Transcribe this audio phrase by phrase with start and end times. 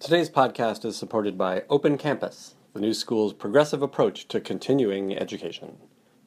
[0.00, 5.76] Today's podcast is supported by Open Campus, the new school's progressive approach to continuing education.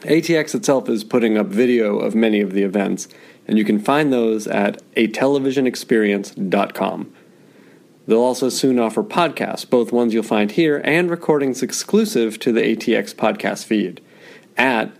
[0.01, 3.07] ATX itself is putting up video of many of the events,
[3.47, 7.13] and you can find those at atelevisionexperience.com.
[8.05, 12.75] They'll also soon offer podcasts, both ones you'll find here and recordings exclusive to the
[12.75, 14.01] ATX podcast feed
[14.57, 14.91] at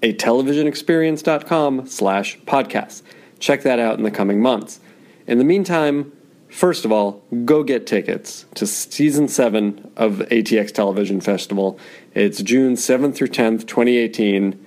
[0.00, 3.02] atelevisionexperience.com slash podcasts.
[3.46, 4.80] Check that out in the coming months.
[5.28, 6.10] In the meantime,
[6.48, 11.78] first of all, go get tickets to season 7 of ATX Television Festival.
[12.12, 14.66] It's June 7th through 10th, 2018,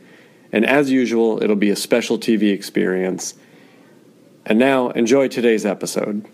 [0.53, 3.33] and as usual, it'll be a special TV experience.
[4.45, 6.25] And now, enjoy today's episode.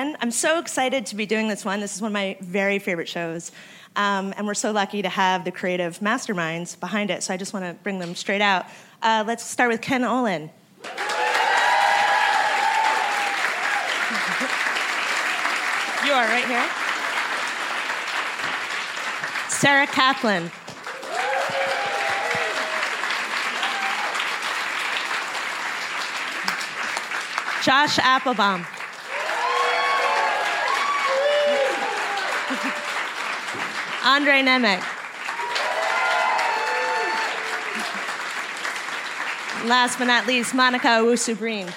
[0.00, 1.80] I'm so excited to be doing this one.
[1.80, 3.52] This is one of my very favorite shows.
[3.96, 7.52] Um, and we're so lucky to have the creative masterminds behind it, so I just
[7.52, 8.64] want to bring them straight out.
[9.02, 10.42] Uh, let's start with Ken Olin.
[16.06, 16.66] you are right here.
[19.50, 20.50] Sarah Caplan.
[27.62, 28.79] Josh Appelbaum.
[34.02, 34.80] Andre Nemec.
[39.66, 41.68] Last but not least, Monica Owusu-Breen.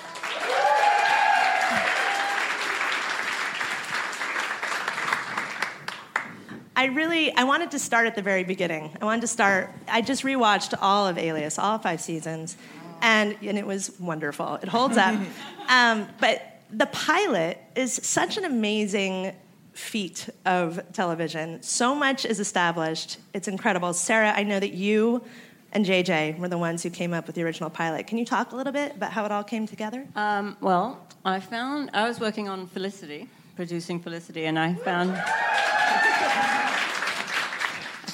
[6.78, 8.98] I really, I wanted to start at the very beginning.
[9.02, 12.56] I wanted to start, I just rewatched all of Alias, all five seasons,
[13.02, 14.56] and, and it was wonderful.
[14.56, 15.20] It holds up.
[15.68, 19.34] um, but the pilot is such an amazing
[19.74, 21.62] feat of television.
[21.62, 23.18] So much is established.
[23.34, 23.94] It's incredible.
[23.94, 25.24] Sarah, I know that you
[25.72, 28.08] and JJ were the ones who came up with the original pilot.
[28.08, 30.08] Can you talk a little bit about how it all came together?
[30.16, 35.10] Um, well, I found I was working on Felicity, producing Felicity, and I found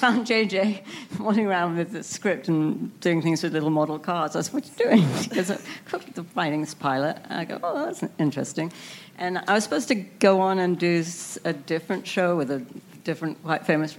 [0.00, 0.82] found JJ
[1.18, 4.34] walking around with the script and doing things with little model cars.
[4.34, 7.18] I said, "What are you doing?" Because I'm writing this pilot.
[7.28, 8.72] I go, "Oh, that's interesting."
[9.18, 11.04] And I was supposed to go on and do
[11.44, 12.60] a different show with a
[13.04, 13.96] different, quite famous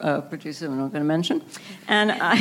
[0.00, 1.42] uh, producer I'm not going to mention.
[1.88, 2.34] And I,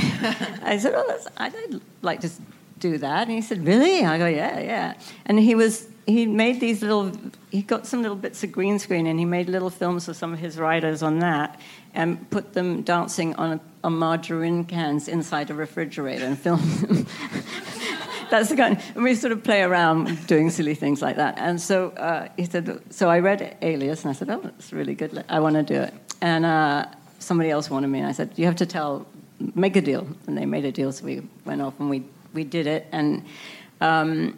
[0.74, 2.30] I said, "Oh, I'd like to
[2.78, 4.94] do that." And he said, "Really?" I go, "Yeah, yeah."
[5.26, 7.12] And he was he made these little
[7.52, 10.34] he got some little bits of green screen and he made little films of some
[10.34, 11.60] of his writers on that
[11.94, 17.08] and put them dancing on, on margarine cans inside a refrigerator and filmed them.
[18.30, 18.80] That's the kind.
[18.94, 21.40] And we sort of play around doing silly things like that.
[21.40, 22.80] And so uh, he said.
[22.92, 25.26] So I read Alias, and I said, "Oh, that's really good.
[25.30, 26.86] I want to do it." And uh,
[27.18, 29.08] somebody else wanted me, and I said, "You have to tell,
[29.56, 32.04] make a deal." And they made a deal, so we went off and we
[32.34, 32.86] we did it.
[32.92, 33.26] And
[33.82, 34.38] um,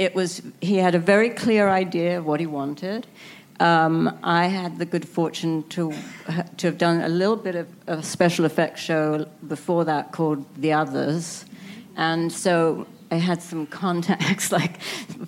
[0.00, 3.06] it was he had a very clear idea of what he wanted.
[3.60, 5.92] Um, I had the good fortune to
[6.56, 10.72] to have done a little bit of a special effects show before that called The
[10.72, 11.44] Others,
[11.96, 14.80] and so I had some contacts, like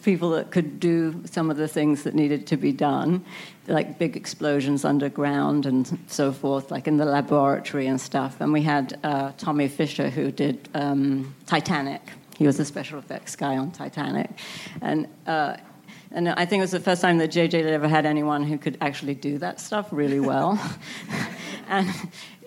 [0.02, 3.26] people that could do some of the things that needed to be done,
[3.66, 8.40] like big explosions underground and so forth, like in the laboratory and stuff.
[8.40, 12.00] And we had uh, Tommy Fisher who did um, Titanic.
[12.38, 14.30] He was a special effects guy on Titanic,
[14.80, 15.06] and.
[15.26, 15.56] Uh,
[16.14, 18.58] And I think it was the first time that JJ had ever had anyone who
[18.58, 20.60] could actually do that stuff really well.
[21.68, 21.88] and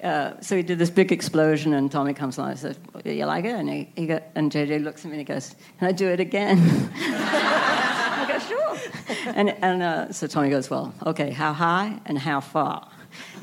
[0.04, 3.46] uh, so he did this big explosion, and Tommy comes along and says, You like
[3.46, 3.56] it?
[3.56, 6.08] And, he, he got, and JJ looks at me and he goes, Can I do
[6.10, 6.60] it again?
[6.96, 9.34] I go, Sure.
[9.34, 12.88] And, and uh, so Tommy goes, Well, okay, how high and how far?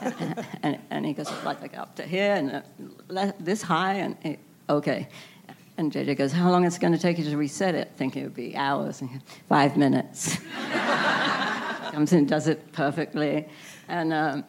[0.00, 2.62] and, and, and, he goes, like, like up to here and
[3.10, 4.38] uh, this high, and he,
[4.68, 5.08] okay.
[5.82, 7.90] And JJ goes, How long is it going to take you to reset it?
[7.96, 9.00] Thinking it would be hours.
[9.00, 10.38] And Five minutes.
[11.90, 13.48] Comes in, does it perfectly.
[13.88, 14.44] And um,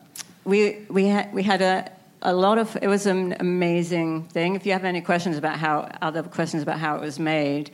[0.45, 1.91] we, we, ha- we had a,
[2.21, 4.53] a lot of, it was an amazing thing.
[4.53, 7.71] If you have any questions about how, other questions about how it was made,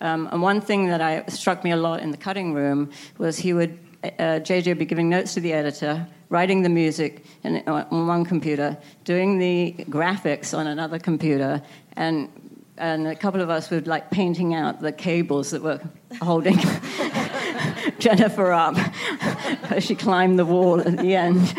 [0.00, 3.38] um, and one thing that I, struck me a lot in the cutting room was
[3.38, 7.62] he would, uh, JJ would be giving notes to the editor, writing the music in,
[7.68, 11.62] on one computer, doing the graphics on another computer,
[11.94, 12.28] and
[12.78, 15.80] and a couple of us were like painting out the cables that were
[16.20, 16.58] holding
[17.98, 18.76] Jennifer up
[19.70, 21.54] as she climbed the wall at the end.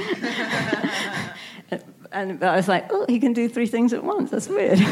[2.12, 4.32] and I was like, oh, he can do three things at once.
[4.32, 4.80] That's weird.
[4.80, 4.86] you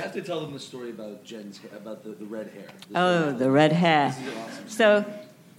[0.00, 2.66] have to tell them the story about Jen's about the, the red hair.
[2.94, 4.08] Oh, the red hair.
[4.08, 4.68] Awesome.
[4.68, 5.04] So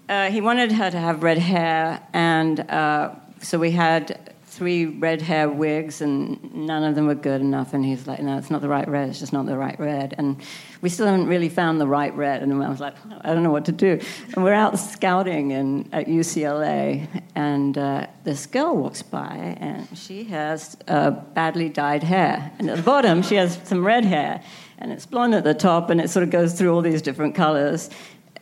[0.09, 4.32] uh, he wanted her to have red hair, and uh, so we had
[4.63, 7.73] three red hair wigs, and none of them were good enough.
[7.73, 9.09] And he's like, no, it's not the right red.
[9.09, 10.15] It's just not the right red.
[10.17, 10.41] And
[10.79, 12.41] we still haven't really found the right red.
[12.41, 12.95] And I was like,
[13.25, 13.99] I don't know what to do.
[14.33, 20.23] And we're out scouting in, at UCLA, and uh, this girl walks by, and she
[20.25, 22.53] has uh, badly dyed hair.
[22.57, 24.41] And at the bottom, she has some red hair,
[24.77, 27.35] and it's blonde at the top, and it sort of goes through all these different
[27.35, 27.89] colors.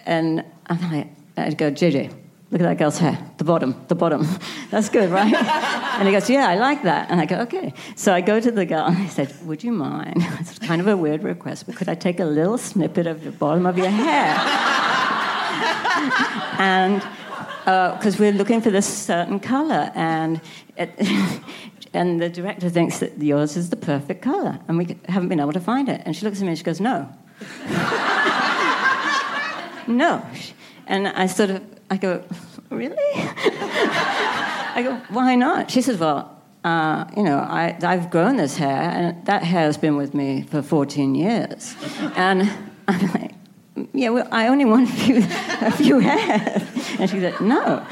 [0.06, 2.14] And I'm like, I go, JJ,
[2.52, 4.28] Look at that girl's hair, the bottom, the bottom.
[4.72, 5.34] That's good, right?
[5.34, 7.10] and he goes, Yeah, I like that.
[7.10, 7.74] And I go, Okay.
[7.96, 10.18] So I go to the girl and I said, Would you mind?
[10.42, 13.32] It's kind of a weird request, but could I take a little snippet of the
[13.32, 14.36] bottom of your hair?
[16.60, 17.02] and
[17.64, 20.42] because uh, we're looking for this certain color, and
[20.78, 20.90] it,
[21.94, 25.54] and the director thinks that yours is the perfect color, and we haven't been able
[25.54, 26.02] to find it.
[26.06, 27.08] And she looks at me and she goes, "No,
[29.88, 30.26] no."
[30.88, 31.62] And I sort of
[31.92, 32.24] I go,
[32.70, 32.96] really?
[33.16, 35.70] I go, why not?
[35.70, 39.98] She says, well, uh, you know, I, I've grown this hair, and that hair's been
[39.98, 41.76] with me for 14 years.
[42.16, 42.50] And
[42.88, 43.32] I'm like,
[43.94, 46.64] yeah, well, I only want a few, a few hairs.
[46.98, 47.86] And she said, no.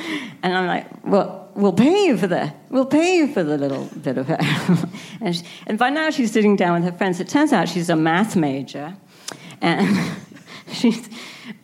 [0.44, 2.56] And I'm like, well, we'll pay you for that.
[2.70, 4.40] We'll pay you for the little bit of hair.
[5.22, 7.20] and, she, and by now she's sitting down with her friends.
[7.20, 8.96] It turns out she's a math major.
[9.60, 10.16] And
[10.72, 11.10] she's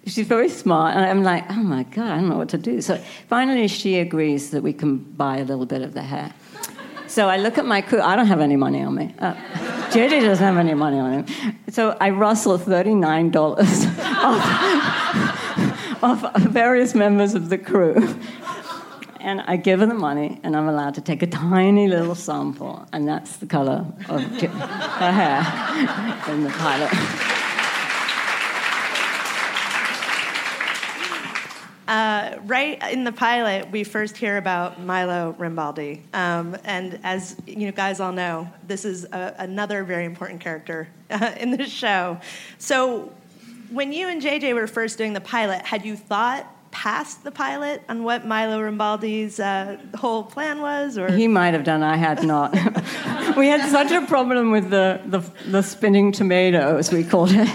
[0.06, 0.96] she's very smart.
[0.96, 2.82] And I'm like, oh my God, I don't know what to do.
[2.82, 2.98] So
[3.28, 6.34] finally, she agrees that we can buy a little bit of the hair.
[7.08, 8.02] So I look at my crew.
[8.02, 9.14] I don't have any money on me.
[9.20, 9.36] Uh,
[9.92, 11.60] JJ doesn't have any money on him.
[11.70, 13.36] So I rustle $39
[16.04, 18.16] off, off various members of the crew.
[19.20, 22.88] And I give her the money, and I'm allowed to take a tiny little sample,
[22.94, 25.40] and that's the color of her hair
[26.32, 27.35] in the pilot.
[31.88, 37.72] Uh, right in the pilot, we first hear about Milo Rambaldi, um, and as you
[37.72, 42.20] guys all know, this is a, another very important character uh, in the show.
[42.58, 43.12] So,
[43.70, 47.82] when you and JJ were first doing the pilot, had you thought past the pilot
[47.88, 50.98] on what Milo Rambaldi's uh, whole plan was?
[50.98, 51.84] Or he might have done.
[51.84, 52.52] I had not.
[53.38, 57.48] we had such a problem with the, the, the spinning tomato, as we called it.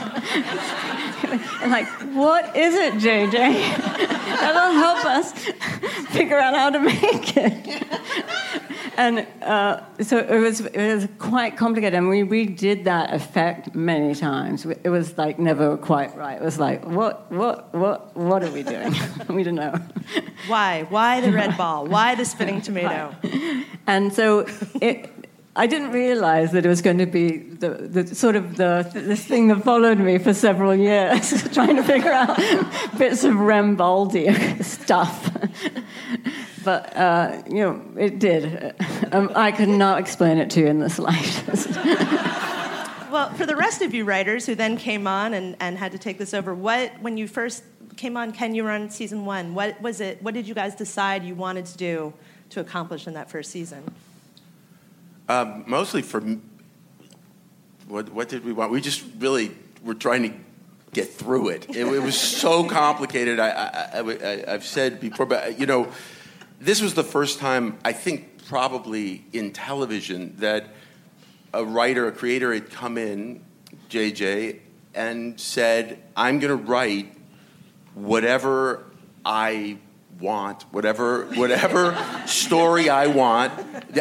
[1.67, 3.31] like, what is it, JJ?
[3.33, 5.33] That'll help us
[6.11, 7.85] figure out how to make it.
[8.97, 11.95] and uh, so it was, it was quite complicated.
[11.95, 14.65] And we redid that effect many times.
[14.67, 16.41] It was like never quite right.
[16.41, 18.95] It was like, what, what, what, what are we doing?
[19.29, 19.75] we don't know.
[20.47, 20.85] Why?
[20.89, 21.87] Why the red ball?
[21.87, 23.15] Why the spinning tomato?
[23.87, 24.47] And so
[24.81, 25.11] it,
[25.61, 29.23] I didn't realize that it was going to be the, the sort of the this
[29.23, 32.39] thing that followed me for several years, trying to figure out
[32.99, 35.31] bits of Rambaldi stuff.
[36.65, 38.75] but uh, you know, it did.
[39.13, 41.69] Um, I could not explain it to you in the slightest.
[43.13, 45.99] well, for the rest of you writers who then came on and, and had to
[45.99, 47.63] take this over, what when you first
[47.99, 49.53] came on, Ken, you on season one.
[49.53, 50.23] What was it?
[50.23, 52.15] What did you guys decide you wanted to do
[52.49, 53.85] to accomplish in that first season?
[55.31, 56.21] Um, mostly for
[57.87, 58.73] what, what did we want?
[58.73, 60.33] We just really were trying to
[60.93, 61.71] get through it.
[61.71, 63.39] It, it was so complicated.
[63.39, 65.87] I, I, have said before, but you know,
[66.61, 70.67] this was the first time I think probably in television that
[71.55, 73.41] a writer, a creator had come in,
[73.89, 74.59] JJ,
[74.97, 77.17] and said, "I'm going to write
[77.95, 78.85] whatever
[79.25, 79.79] I
[80.21, 81.97] want, whatever whatever
[82.27, 83.53] story I want.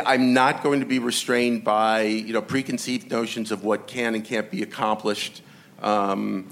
[0.06, 4.24] I'm not going to be restrained by you know preconceived notions of what can and
[4.24, 5.42] can't be accomplished
[5.82, 6.48] um,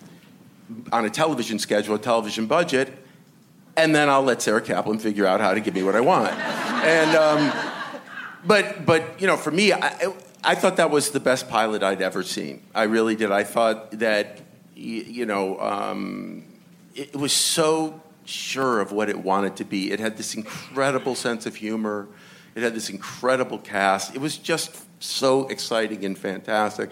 [0.91, 2.91] on a television schedule, a television budget,
[3.75, 6.33] and then I'll let Sarah Caplan figure out how to give me what I want.
[6.33, 7.51] and um,
[8.45, 12.01] but but you know, for me, I, I thought that was the best pilot I'd
[12.01, 12.63] ever seen.
[12.73, 13.31] I really did.
[13.31, 14.41] I thought that
[14.75, 16.45] you know um,
[16.95, 19.91] it was so sure of what it wanted to be.
[19.91, 22.07] It had this incredible sense of humor.
[22.55, 24.15] It had this incredible cast.
[24.15, 26.89] It was just so exciting and fantastic.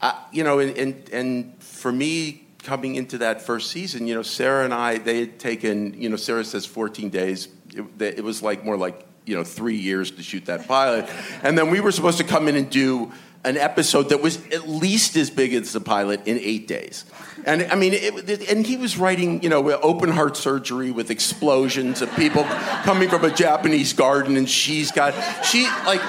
[0.00, 4.22] Uh, you know, and, and, and for me, coming into that first season, you know,
[4.22, 7.48] Sarah and I, they had taken, you know, Sarah says 14 days.
[7.72, 11.08] It, it was like more like, you know, three years to shoot that pilot.
[11.42, 13.12] And then we were supposed to come in and do
[13.46, 17.04] an episode that was at least as big as the pilot in eight days.
[17.46, 22.02] And I mean, it, and he was writing, you know, open heart surgery with explosions
[22.02, 22.44] of people
[22.82, 26.02] coming from a Japanese garden, and she's got, she, like,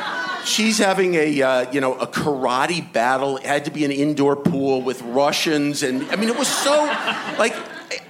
[0.48, 3.38] she's having a uh, you know a karate battle.
[3.38, 6.75] It had to be an indoor pool with Russians, and I mean it was so
[7.38, 7.56] like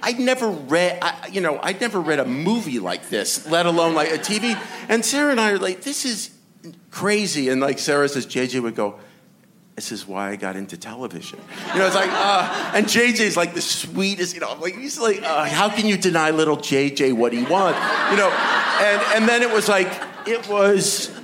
[0.02, 3.94] I'd never read I, you know I'd never read a movie like this, let alone
[3.94, 4.58] like a TV.
[4.88, 6.30] And Sarah and I are like, this is
[6.90, 7.48] crazy.
[7.48, 8.98] And like Sarah says, JJ would go.
[9.78, 11.38] This is why I got into television.
[11.72, 15.22] You know, it's like, uh, and JJ's like the sweetest, you know, like, he's like,
[15.22, 17.78] uh, how can you deny little JJ what he wants?
[18.10, 19.88] You know, and, and then it was like,
[20.26, 21.16] it was,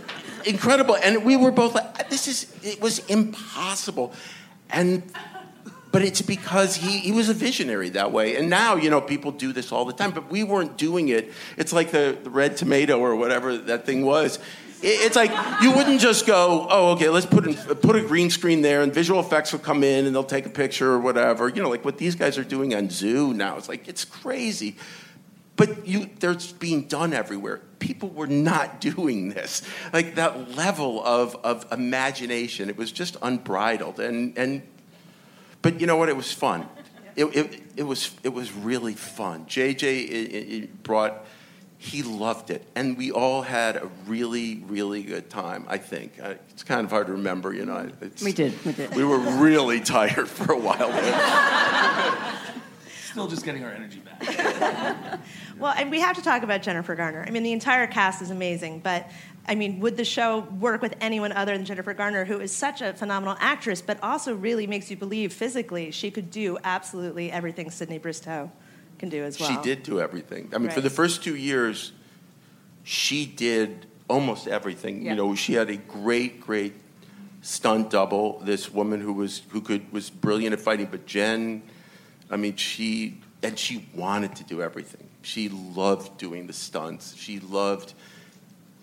[0.46, 0.94] incredible.
[0.94, 4.12] And we were both like, this is, it was impossible.
[4.70, 5.02] And,
[5.90, 8.36] but it's because he, he was a visionary that way.
[8.36, 11.32] And now, you know, people do this all the time, but we weren't doing it.
[11.56, 14.38] It's like the, the red tomato or whatever that thing was.
[14.84, 15.30] It, it's like
[15.62, 18.92] you wouldn't just go, oh, okay, let's put, in, put a green screen there and
[18.92, 21.48] visual effects will come in and they'll take a picture or whatever.
[21.48, 23.56] You know, like what these guys are doing on Zoo now.
[23.56, 24.76] It's like, it's crazy.
[25.56, 27.62] But you, there's being done everywhere.
[27.78, 29.62] People were not doing this.
[29.92, 34.00] Like that level of, of imagination, it was just unbridled.
[34.00, 34.62] And, and,
[35.62, 36.08] but you know what?
[36.08, 36.68] It was fun.
[37.16, 39.46] It, it, it, was, it was really fun.
[39.46, 41.24] JJ it, it brought,
[41.84, 42.66] he loved it.
[42.74, 46.18] And we all had a really, really good time, I think.
[46.18, 47.90] It's kind of hard to remember, you know.
[48.22, 48.96] we did, we did.
[48.96, 50.90] We were really tired for a while.
[53.10, 55.20] Still just getting our energy back.
[55.58, 57.22] well, and we have to talk about Jennifer Garner.
[57.26, 59.10] I mean, the entire cast is amazing, but
[59.46, 62.80] I mean, would the show work with anyone other than Jennifer Garner, who is such
[62.80, 67.70] a phenomenal actress, but also really makes you believe physically she could do absolutely everything
[67.70, 68.50] Sydney Bristow
[68.98, 69.48] can do as well?
[69.48, 70.50] She did do everything.
[70.52, 70.74] I mean, right.
[70.74, 71.92] for the first two years,
[72.82, 75.02] she did almost everything.
[75.02, 75.10] Yeah.
[75.10, 76.74] You know, she had a great, great
[77.42, 78.38] stunt double.
[78.40, 81.62] This woman who was who could was brilliant at fighting, but Jen
[82.30, 85.08] I mean, she and she wanted to do everything.
[85.22, 87.14] She loved doing the stunts.
[87.16, 87.94] She loved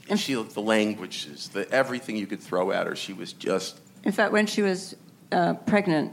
[0.09, 2.95] and she loved the languages, the everything you could throw at her.
[2.95, 3.79] She was just.
[4.03, 4.95] In fact, when she was
[5.31, 6.11] uh, pregnant,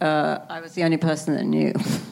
[0.00, 1.72] uh, I was the only person that knew.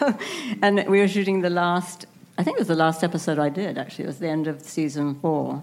[0.00, 0.18] so,
[0.62, 2.06] and we were shooting the last.
[2.36, 3.78] I think it was the last episode I did.
[3.78, 5.62] Actually, it was the end of season four,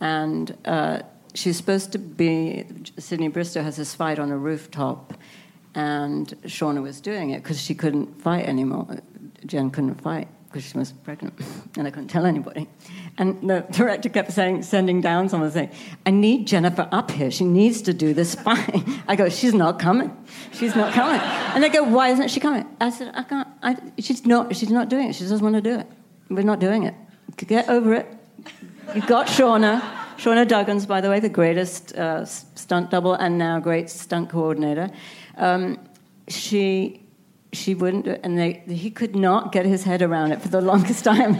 [0.00, 1.00] and uh,
[1.34, 2.64] she's supposed to be.
[2.98, 5.14] Sydney Bristow has this fight on a rooftop
[5.74, 8.96] and Shauna was doing it because she couldn't fight anymore.
[9.44, 11.34] Jen couldn't fight because she was pregnant,
[11.76, 12.68] and I couldn't tell anybody.
[13.18, 15.70] And the director kept saying, sending down someone saying,
[16.04, 17.30] "I need Jennifer up here.
[17.30, 20.16] She needs to do this fight." I go, "She's not coming.
[20.52, 23.48] She's not coming." And they go, "Why isn't she coming?" I said, "I can't.
[23.62, 24.54] I, she's not.
[24.56, 25.14] She's not doing it.
[25.14, 25.86] She doesn't want to do it.
[26.30, 26.94] We're not doing it.
[27.36, 28.06] Get over it.
[28.94, 29.82] You've got Shauna."
[30.16, 34.90] Shauna Duggins, by the way, the greatest uh, stunt double and now great stunt coordinator.
[35.36, 35.78] Um,
[36.26, 37.05] she
[37.56, 41.04] she wouldn't, and they, he could not get his head around it for the longest
[41.04, 41.38] time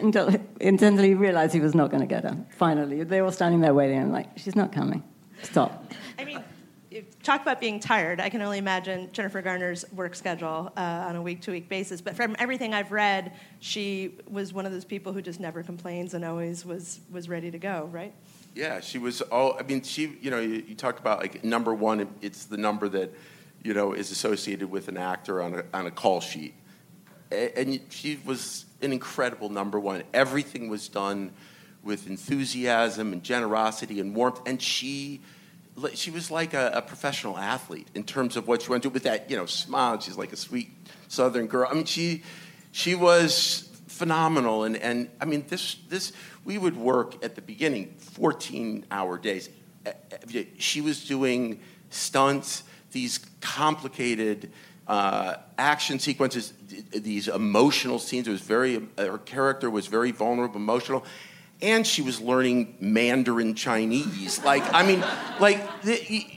[0.00, 2.36] until, until he realized he was not going to get her.
[2.50, 5.02] Finally, they were standing there waiting, and like, she's not coming.
[5.42, 5.92] Stop.
[6.18, 6.42] I mean,
[7.22, 8.20] talk about being tired.
[8.20, 12.00] I can only imagine Jennifer Garner's work schedule uh, on a week to week basis.
[12.00, 16.14] But from everything I've read, she was one of those people who just never complains
[16.14, 17.88] and always was was ready to go.
[17.92, 18.12] Right?
[18.54, 19.56] Yeah, she was all.
[19.58, 20.16] I mean, she.
[20.20, 22.08] You know, you, you talked about like number one.
[22.20, 23.14] It's the number that
[23.62, 26.54] you know, is associated with an actor on a, on a call sheet.
[27.30, 30.02] And she was an incredible number one.
[30.14, 31.32] Everything was done
[31.82, 34.40] with enthusiasm and generosity and warmth.
[34.46, 35.20] And she,
[35.94, 39.02] she was like a, a professional athlete in terms of what she went through with
[39.02, 40.00] that, you know, smile.
[40.00, 40.70] She's like a sweet
[41.08, 41.68] Southern girl.
[41.70, 42.22] I mean, she,
[42.72, 44.64] she was phenomenal.
[44.64, 46.12] And, and I mean, this, this,
[46.44, 49.50] we would work at the beginning 14 hour days.
[50.58, 51.60] She was doing
[51.90, 54.50] stunts these complicated
[54.86, 56.52] uh, action sequences,
[56.90, 58.26] these emotional scenes.
[58.26, 61.04] It was very, her character was very vulnerable, emotional.
[61.60, 64.42] And she was learning Mandarin Chinese.
[64.44, 65.04] Like, I mean,
[65.40, 65.60] like,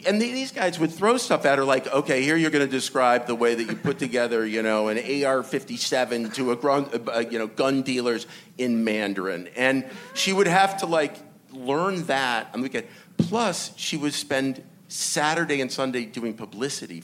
[0.08, 3.28] and these guys would throw stuff at her, like, okay, here you're going to describe
[3.28, 7.38] the way that you put together, you know, an AR-57 to a, gun, uh, you
[7.38, 8.26] know, gun dealers
[8.58, 11.16] in Mandarin, and she would have to like
[11.52, 12.88] learn that on the weekend.
[13.18, 17.02] Plus, she would spend Saturday and Sunday doing publicity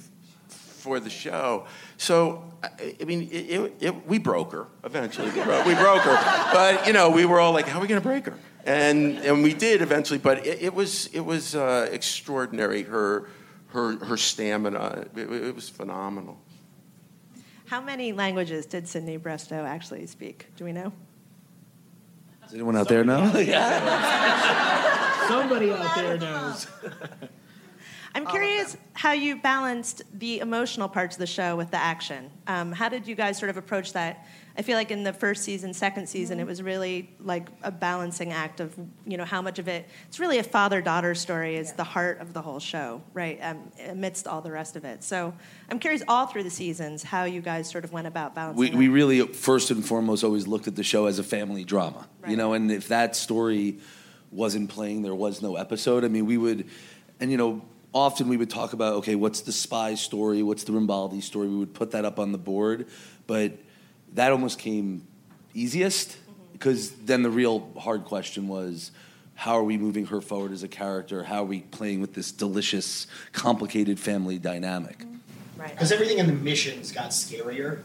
[0.47, 1.65] for the show.
[1.95, 5.29] So, I, I mean, it, it, it, we broke her eventually.
[5.29, 6.15] We broke, we broke her,
[6.53, 9.17] but you know, we were all like, "How are we going to break her?" And
[9.19, 10.19] and we did eventually.
[10.19, 12.83] But it, it was it was uh, extraordinary.
[12.83, 13.29] Her
[13.67, 15.05] her her stamina.
[15.15, 16.37] It, it was phenomenal.
[17.67, 20.47] How many languages did Sydney Bristow actually speak?
[20.57, 20.91] Do we know?
[22.43, 23.37] Does anyone out there know?
[23.37, 25.27] yeah.
[25.27, 26.67] Somebody out there knows.
[28.17, 32.31] I'm curious how you balanced the emotional parts of the show with the action.
[32.47, 34.25] Um, how did you guys sort of approach that?
[34.57, 38.33] I feel like in the first season, second season, it was really like a balancing
[38.33, 39.87] act of, you know, how much of it.
[40.07, 43.37] It's really a father-daughter story is the heart of the whole show, right?
[43.39, 45.03] Um, amidst all the rest of it.
[45.03, 45.31] So
[45.69, 48.59] I'm curious, all through the seasons, how you guys sort of went about balancing.
[48.59, 48.77] we, that.
[48.77, 52.35] we really first and foremost always looked at the show as a family drama you
[52.35, 53.77] know and if that story
[54.31, 56.67] wasn't playing there was no episode i mean we would
[57.19, 57.61] and you know
[57.97, 61.57] often we would talk about okay what's the spy story what's the Rambaldi story we
[61.57, 62.87] would put that up on the board
[63.25, 63.53] but
[64.13, 65.05] that almost came
[65.53, 66.53] easiest mm-hmm.
[66.53, 68.91] because then the real hard question was
[69.35, 72.31] how are we moving her forward as a character how are we playing with this
[72.31, 75.61] delicious complicated family dynamic mm-hmm.
[75.61, 75.71] right.
[75.71, 77.83] Because everything in the missions got scarier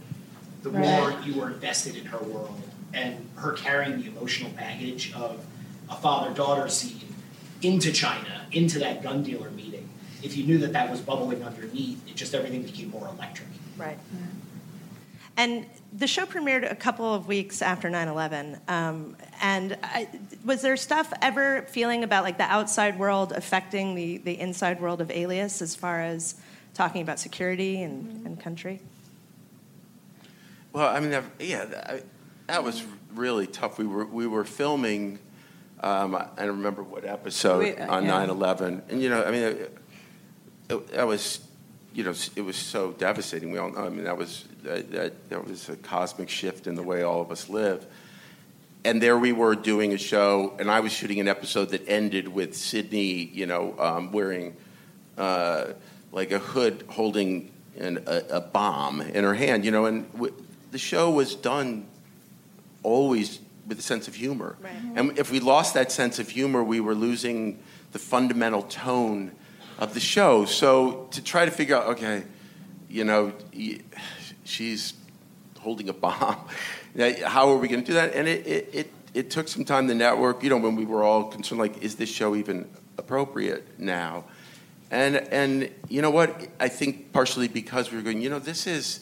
[0.62, 1.00] the Right.
[1.00, 2.61] more you were invested in her world
[2.95, 5.45] and her carrying the emotional baggage of
[5.90, 7.14] a father daughter scene
[7.62, 9.88] into China, into that gun dealer meeting.
[10.23, 13.49] If you knew that that was bubbling underneath, it just everything became more electric.
[13.76, 13.99] Right.
[15.37, 18.61] And the show premiered a couple of weeks after 9 11.
[18.69, 20.09] Um, and I,
[20.45, 25.00] was there stuff ever feeling about like the outside world affecting the, the inside world
[25.00, 26.35] of Alias as far as
[26.75, 28.81] talking about security and, and country?
[30.73, 32.05] Well, I mean, that- yeah, that,
[32.47, 33.79] that was really tough.
[33.79, 35.18] We were we were filming.
[35.81, 38.27] Um, I don't remember what episode We- uh, on yeah.
[38.27, 39.79] 9/11, and you know, I mean, it, it,
[40.79, 41.41] that was,
[41.95, 43.51] you know, it was so devastating.
[43.53, 43.87] We all know.
[43.87, 47.21] I mean, that was that, that, that was a cosmic shift in the way all
[47.21, 47.87] of us live.
[48.85, 52.27] And there we were doing a show, and I was shooting an episode that ended
[52.27, 54.57] with Sydney, you know, um, wearing
[55.17, 55.67] uh,
[56.11, 60.35] like a hood holding an, a, a bomb in her hand, you know, and w-
[60.73, 61.87] the show was done
[62.83, 64.57] always with a sense of humor.
[64.61, 64.73] Right.
[64.97, 67.61] And if we lost that sense of humor, we were losing
[67.93, 69.31] the fundamental tone
[69.83, 70.45] of the show.
[70.45, 72.23] So to try to figure out, okay,
[72.88, 73.33] you know,
[74.45, 74.95] she's
[75.59, 76.37] holding a bomb.
[77.25, 78.14] How are we going to do that?
[78.14, 79.88] And it, it, it, it took some time.
[79.88, 83.79] The network, you know, when we were all concerned, like, is this show even appropriate
[83.79, 84.25] now?
[84.92, 86.49] And and you know what?
[86.61, 89.01] I think partially because we were going, you know, this is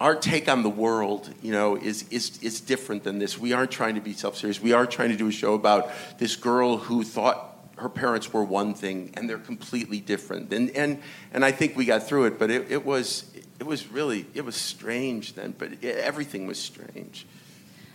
[0.00, 3.38] our take on the world, you know, is, is, is different than this.
[3.38, 4.62] We aren't trying to be self serious.
[4.62, 7.49] We are trying to do a show about this girl who thought
[7.80, 10.52] her parents were one thing and they're completely different.
[10.52, 11.00] And, and,
[11.32, 14.44] and I think we got through it, but it, it, was, it was really, it
[14.44, 17.26] was strange then, but it, everything was strange.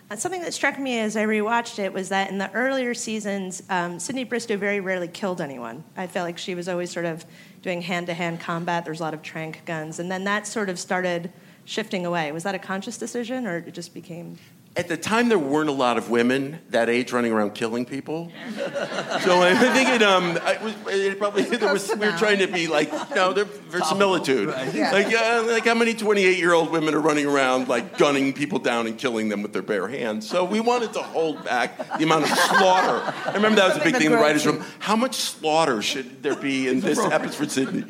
[0.10, 3.64] And something that struck me as I rewatched it was that in the earlier seasons,
[3.70, 5.84] um, Sydney Bristow very rarely killed anyone.
[5.96, 7.26] I felt like she was always sort of
[7.62, 8.86] doing hand to hand combat.
[8.86, 10.00] There's a lot of trank guns.
[10.00, 11.32] And then that sort of started
[11.66, 12.32] shifting away.
[12.32, 14.38] Was that a conscious decision or it just became.
[14.78, 18.30] At the time, there weren't a lot of women that age running around killing people.
[18.58, 22.48] so I think it, um, I was, it probably there was, we were trying to
[22.48, 24.50] be like, no, there, verisimilitude.
[24.96, 28.60] Like, uh, like how many 28 year old women are running around like gunning people
[28.60, 30.28] down and killing them with their bare hands?
[30.28, 33.14] So we wanted to hold back the amount of slaughter.
[33.26, 34.64] I remember that was a big thing in the writers' room.
[34.80, 37.86] How much slaughter should there be in this episode for Sydney?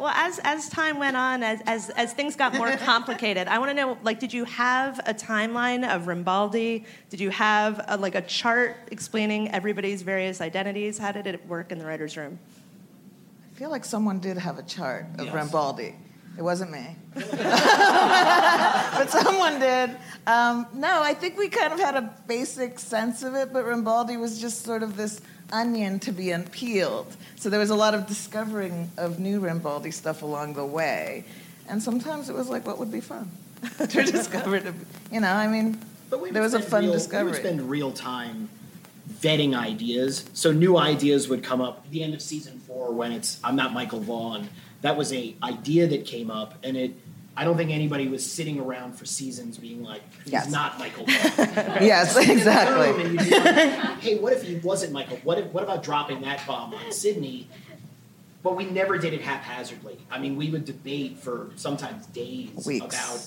[0.00, 3.70] Well, as, as time went on, as, as, as things got more complicated, I want
[3.70, 6.86] to know, like, did you have a timeline of Rambaldi?
[7.10, 10.96] Did you have a, like a chart explaining everybody's various identities?
[10.96, 12.38] How did it work in the writer's room?
[13.52, 15.94] I feel like someone did have a chart of Rambaldi.
[16.38, 16.96] It wasn't me.
[17.14, 17.24] but
[19.10, 19.90] someone did.
[20.26, 24.18] Um, no, I think we kind of had a basic sense of it, but Rambaldi
[24.18, 25.20] was just sort of this
[25.52, 27.16] onion to be unpeeled.
[27.36, 31.24] So there was a lot of discovering of new Rambaldi stuff along the way.
[31.68, 33.30] And sometimes it was like, what would be fun
[33.78, 34.60] to discover?
[34.60, 34.74] To,
[35.12, 35.78] you know, I mean,
[36.20, 37.30] we there was a fun real, We discovery.
[37.32, 38.48] would spend real time
[39.20, 40.24] vetting ideas.
[40.32, 43.56] So new ideas would come up at the end of season four when it's I'm
[43.56, 44.48] not Michael Vaughn,
[44.82, 46.92] that was a idea that came up, and it.
[47.40, 50.50] I don't think anybody was sitting around for seasons being like, "He's Yes.
[50.50, 51.14] not Michael." Bay."
[51.80, 53.02] Yes, exactly.
[53.04, 55.18] And you'd be like, hey, what if he wasn't Michael?
[55.24, 57.48] What if, what about dropping that bomb on Sydney?
[58.42, 59.96] But we never did it haphazardly.
[60.10, 62.84] I mean, we would debate for sometimes days Weeks.
[62.94, 63.20] about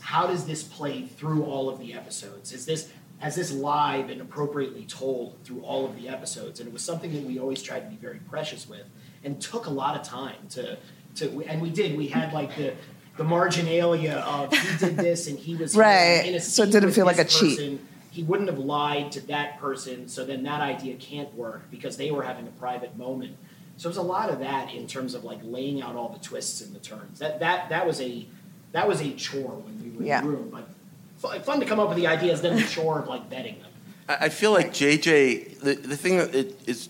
[0.00, 2.52] how does this play through all of the episodes?
[2.52, 6.60] Is this has this live and appropriately told through all of the episodes?
[6.60, 8.86] And it was something that we always tried to be very precious with,
[9.24, 10.78] and took a lot of time to
[11.16, 11.42] to.
[11.48, 11.96] And we did.
[11.96, 12.74] We had like the
[13.16, 16.24] the marginalia of he did this and he was Right.
[16.26, 17.80] in a So it didn't feel like this a cheat.
[18.10, 22.10] He wouldn't have lied to that person, so then that idea can't work because they
[22.10, 23.36] were having a private moment.
[23.76, 26.62] So there's a lot of that in terms of like laying out all the twists
[26.62, 27.18] and the turns.
[27.18, 28.26] That that that was a
[28.72, 30.20] that was a chore when we were Yeah.
[30.20, 30.50] in the room.
[30.50, 30.64] Like
[31.18, 33.70] fu- fun to come up with the ideas, then the chore of like vetting them.
[34.08, 35.60] I I feel like JJ.
[35.60, 36.88] The, the thing that it is,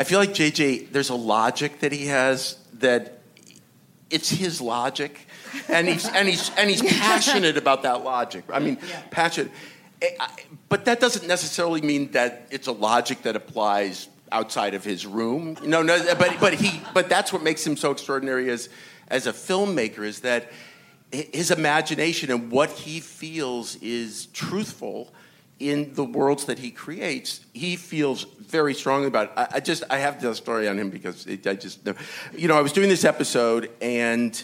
[0.00, 0.90] I feel like JJ.
[0.90, 3.20] There's a logic that he has that
[4.10, 5.28] it's his logic,
[5.68, 8.44] and he's and he's and he's passionate about that logic.
[8.52, 8.78] I mean,
[9.10, 9.52] passionate.
[10.02, 10.10] Eh,
[10.68, 15.56] But that doesn't necessarily mean that it's a logic that applies outside of his room.
[15.64, 15.98] No, no.
[16.16, 16.80] But but he.
[16.92, 18.68] But that's what makes him so extraordinary as
[19.08, 20.50] as a filmmaker is that
[21.12, 25.12] his imagination and what he feels is truthful
[25.60, 29.32] in the worlds that he creates, he feels very strongly about it.
[29.36, 31.86] I, I just I have the story on him because it, I just.
[32.36, 34.42] You know, I was doing this episode and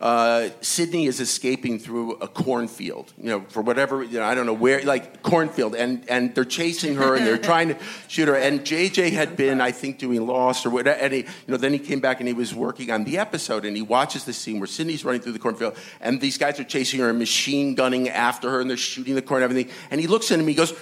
[0.00, 3.12] uh, Sydney is escaping through a cornfield.
[3.18, 6.44] You know, for whatever you know, I don't know where, like cornfield, and and they're
[6.44, 7.76] chasing her and they're trying to
[8.08, 8.34] shoot her.
[8.34, 10.98] And JJ had been, I think, doing Lost or whatever.
[10.98, 13.66] And he, you know, then he came back and he was working on the episode
[13.66, 16.64] and he watches the scene where Sydney's running through the cornfield and these guys are
[16.64, 19.72] chasing her and machine gunning after her and they're shooting the corn and everything.
[19.90, 20.72] And he looks at him, he goes,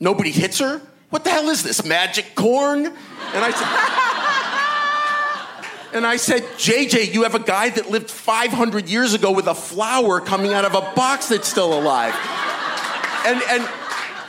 [0.00, 2.86] "Nobody hits her." What the hell is this magic corn?
[2.86, 2.96] And
[3.44, 4.21] I said,
[5.92, 9.54] and I said, JJ, you have a guy that lived 500 years ago with a
[9.54, 12.14] flower coming out of a box that's still alive.
[13.26, 13.68] And, and,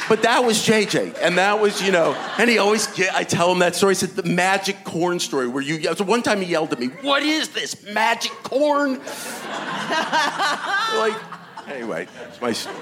[0.09, 1.17] but that was JJ.
[1.21, 3.91] And that was, you know, and he always, get, I tell him that story.
[3.91, 6.87] He said, the magic corn story where you, so one time he yelled at me,
[6.87, 8.93] what is this, magic corn?
[10.97, 11.15] like,
[11.67, 12.75] anyway, that's my story.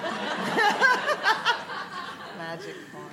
[2.38, 3.06] Magic corn.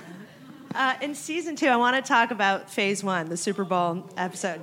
[0.73, 4.61] Uh, in season two, I want to talk about phase one, the Super Bowl episode.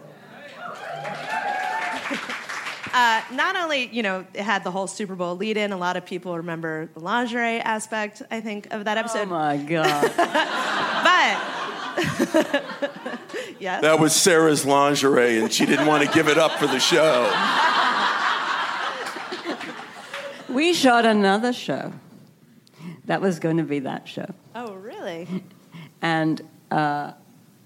[2.97, 5.99] Uh, not only, you know, it had the whole Super Bowl lead in, a lot
[5.99, 9.29] of people remember the lingerie aspect, I think, of that episode.
[9.29, 10.01] Oh my God.
[10.16, 11.37] but,
[13.61, 13.83] yes.
[13.83, 17.25] That was Sarah's lingerie, and she didn't want to give it up for the show.
[20.49, 21.92] we shot another show.
[23.05, 24.33] That was going to be that show.
[24.55, 25.29] oh, really?
[26.01, 26.40] And
[26.71, 27.12] uh,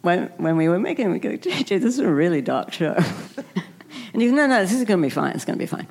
[0.02, 2.94] when, when we were making it, we go, JJ, this is a really dark show.
[4.12, 5.32] and he goes, no, no, this is going to be fine.
[5.32, 5.86] It's going to be fine.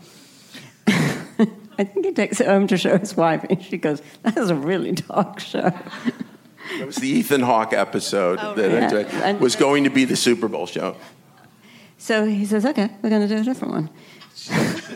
[1.77, 4.49] I think he takes it home to show his wife, and she goes, that is
[4.49, 5.71] a really dark show.
[6.79, 8.89] It was the Ethan Hawke episode Oh, that right.
[8.91, 9.27] that Yeah.
[9.29, 10.95] And- was going to be the Super Bowl show.
[11.97, 13.89] So he says, okay, we're going to do a different one.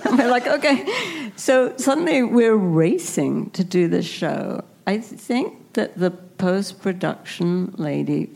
[0.06, 0.86] and we're like, okay.
[1.36, 4.63] So suddenly we're racing to do this show.
[4.88, 8.30] I think that the post production lady,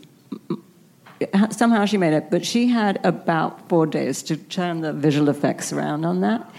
[1.50, 5.72] somehow she made it, but she had about four days to turn the visual effects
[5.72, 6.50] around on that.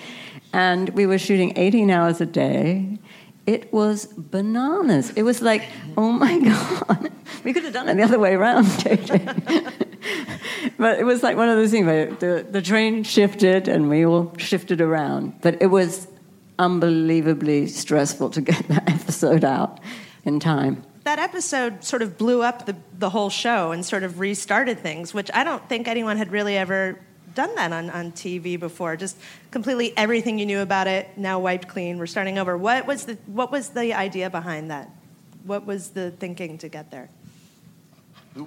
[0.54, 2.98] And we were shooting 18 hours a day.
[3.46, 5.12] It was bananas.
[5.16, 5.64] It was like,
[5.98, 6.40] oh my
[6.88, 7.12] God.
[7.44, 9.74] We could have done it the other way around, JJ.
[10.78, 14.06] but it was like one of those things where the, the train shifted and we
[14.06, 15.42] all shifted around.
[15.42, 16.08] But it was
[16.58, 19.80] unbelievably stressful to get that episode out
[20.26, 20.84] in time.
[21.10, 25.12] That episode sort of blew up the, the whole show and sort of restarted things,
[25.12, 27.00] which I don't think anyone had really ever
[27.34, 28.96] done that on, on TV before.
[28.96, 29.18] Just
[29.50, 31.98] completely everything you knew about it now wiped clean.
[31.98, 32.56] We're starting over.
[32.56, 34.92] What was the what was the idea behind that?
[35.46, 37.10] What was the thinking to get there?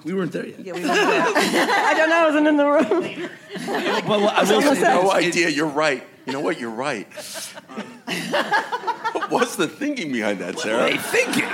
[0.05, 0.59] We weren't there yet.
[0.59, 1.67] Yeah, we went there.
[1.69, 3.29] I don't know, I wasn't in the room.
[4.07, 5.49] But what I will say No idea.
[5.49, 6.07] You're right.
[6.25, 6.59] You know what?
[6.59, 7.07] You're right.
[9.13, 10.89] what was the thinking behind that, Sarah?
[10.89, 11.49] Hey, thinking.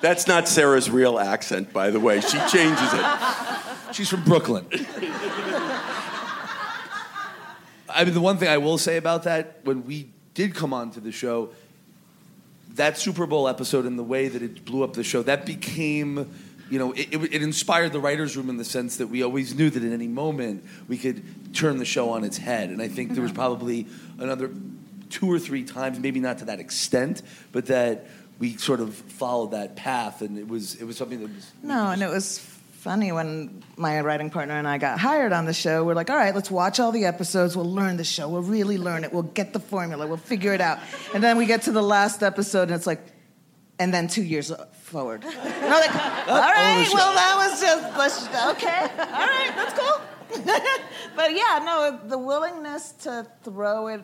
[0.00, 2.20] That's not Sarah's real accent, by the way.
[2.20, 3.06] She changes it.
[3.92, 4.66] She's from Brooklyn.
[7.88, 10.90] I mean, the one thing I will say about that, when we did come on
[10.92, 11.50] to the show,
[12.74, 16.30] that Super Bowl episode and the way that it blew up the show, that became,
[16.70, 19.54] you know, it, it, it inspired the writer's room in the sense that we always
[19.54, 22.70] knew that at any moment we could turn the show on its head.
[22.70, 23.40] And I think there was mm-hmm.
[23.40, 23.86] probably
[24.18, 24.50] another
[25.10, 28.06] two or three times, maybe not to that extent, but that
[28.38, 30.22] we sort of followed that path.
[30.22, 31.52] And it was, it was something that was.
[31.62, 32.38] No, and it was
[32.72, 35.84] funny when my writing partner and I got hired on the show.
[35.84, 37.56] We're like, all right, let's watch all the episodes.
[37.56, 38.28] We'll learn the show.
[38.28, 39.12] We'll really learn it.
[39.12, 40.06] We'll get the formula.
[40.06, 40.78] We'll figure it out.
[41.12, 43.00] And then we get to the last episode, and it's like,
[43.78, 45.24] and then two years forward.
[45.24, 45.94] And I'm like,
[46.28, 50.00] all right, well, that was just, let's just, okay, all right, that's cool.
[51.16, 54.02] but yeah, no, the willingness to throw it,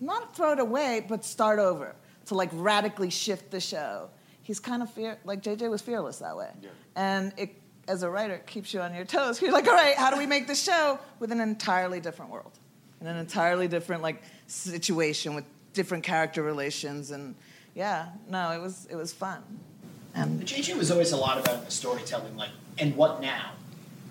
[0.00, 1.94] not throw it away, but start over,
[2.26, 4.08] to like radically shift the show.
[4.42, 6.50] He's kind of fear, like JJ was fearless that way.
[6.60, 6.68] Yeah.
[6.96, 7.54] And it,
[7.86, 9.40] as a writer, it keeps you on your toes.
[9.42, 12.58] You're like, all right, how do we make the show with an entirely different world?
[13.00, 17.34] In an entirely different like situation with different character relations and
[17.74, 19.42] yeah, no, it was it was fun.
[20.14, 23.52] And The JJ was always a lot about the storytelling, like, and what now?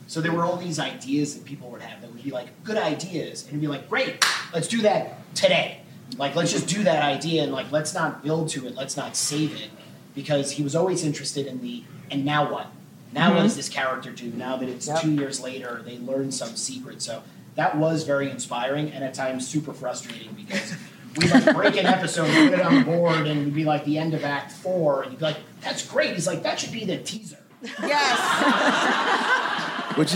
[0.08, 2.78] So there were all these ideas that people would have that would be like good
[2.78, 4.23] ideas, and it'd be like, great,
[4.54, 5.80] let's do that today.
[6.17, 9.15] Like, let's just do that idea, and like, let's not build to it, let's not
[9.15, 9.69] save it,
[10.13, 12.67] because he was always interested in the, and now what?
[13.13, 13.43] Now what mm-hmm.
[13.43, 14.32] does this character do?
[14.32, 15.02] Now that it's Yep.
[15.02, 17.02] two years later, they learn some secret.
[17.02, 17.21] So
[17.56, 20.76] that was very inspiring, and at times super frustrating because
[21.17, 23.97] we like break an episode, put it on the board, and it'd be like the
[23.97, 26.86] end of Act Four, and you'd be like, "That's great." He's like, "That should be
[26.86, 27.38] the teaser."
[27.82, 28.19] yes,
[29.97, 30.13] Which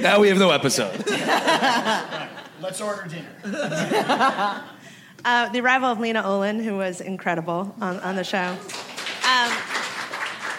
[0.00, 1.04] now we have no episode.
[2.60, 4.62] Let's order dinner.
[5.24, 8.56] Uh, the arrival of Lena Olin, who was incredible on, on the show.
[9.28, 9.52] Um,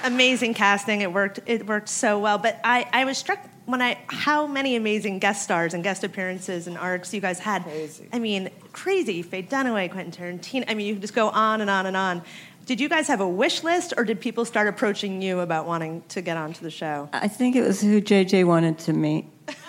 [0.03, 0.99] amazing casting.
[0.99, 1.39] It worked.
[1.45, 2.37] It worked so well.
[2.37, 6.67] But I, I was struck when I how many amazing guest stars and guest appearances
[6.67, 7.63] and arcs you guys had.
[7.63, 8.07] Crazy.
[8.13, 9.21] I mean, crazy.
[9.21, 10.63] Faye Dunaway, Quentin Tarantino.
[10.67, 12.23] I mean, you can just go on and on and on.
[12.65, 16.01] Did you guys have a wish list, or did people start approaching you about wanting
[16.09, 17.09] to get onto the show?
[17.13, 19.25] I think it was who JJ wanted to meet.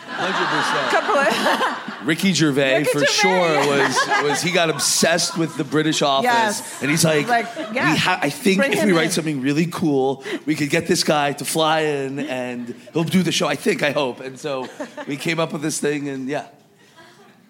[0.06, 1.64] Hundred percent.
[2.04, 3.12] Ricky Gervais Ricky for Gervais.
[3.12, 6.82] sure was was he got obsessed with the British office, Yes.
[6.82, 9.11] and he's like, Like, yeah, we ha- I think bring if we write in.
[9.12, 13.32] something really cool, we could get this guy to fly in, and he'll do the
[13.32, 13.48] show.
[13.48, 14.68] I think, I hope, and so
[15.06, 16.46] we came up with this thing, and yeah.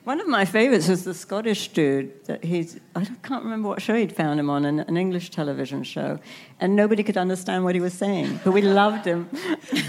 [0.09, 3.95] One of my favorites was the Scottish dude that he's, I can't remember what show
[3.95, 6.19] he'd found him on, an, an English television show.
[6.61, 9.29] And nobody could understand what he was saying, but we loved him.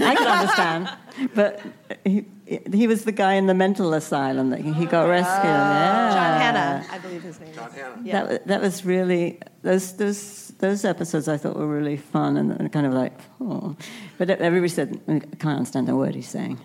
[0.02, 0.90] I could understand,
[1.34, 1.62] but
[2.04, 2.26] he,
[2.70, 5.46] he was the guy in the mental asylum that he he got rescued.
[5.46, 5.48] Oh.
[5.48, 6.14] Yeah.
[6.14, 7.54] John Hannah, I believe his name.
[7.54, 8.02] John Hannah.
[8.04, 8.26] Yeah.
[8.26, 12.86] That, that was really, those, those, those episodes I thought were really fun and kind
[12.86, 13.78] of like, oh.
[14.18, 16.60] But everybody said, mm, I can't understand a word he's saying.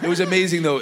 [0.00, 0.80] It was amazing though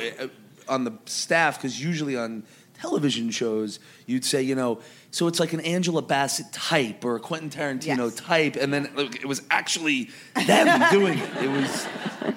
[0.71, 2.43] on the staff because usually on
[2.81, 4.81] television shows you'd say you know
[5.11, 8.15] so it's like an Angela Bassett type or a Quentin Tarantino Yes.
[8.15, 10.09] type and then like, it was actually
[10.47, 11.37] them doing it.
[11.43, 11.87] It was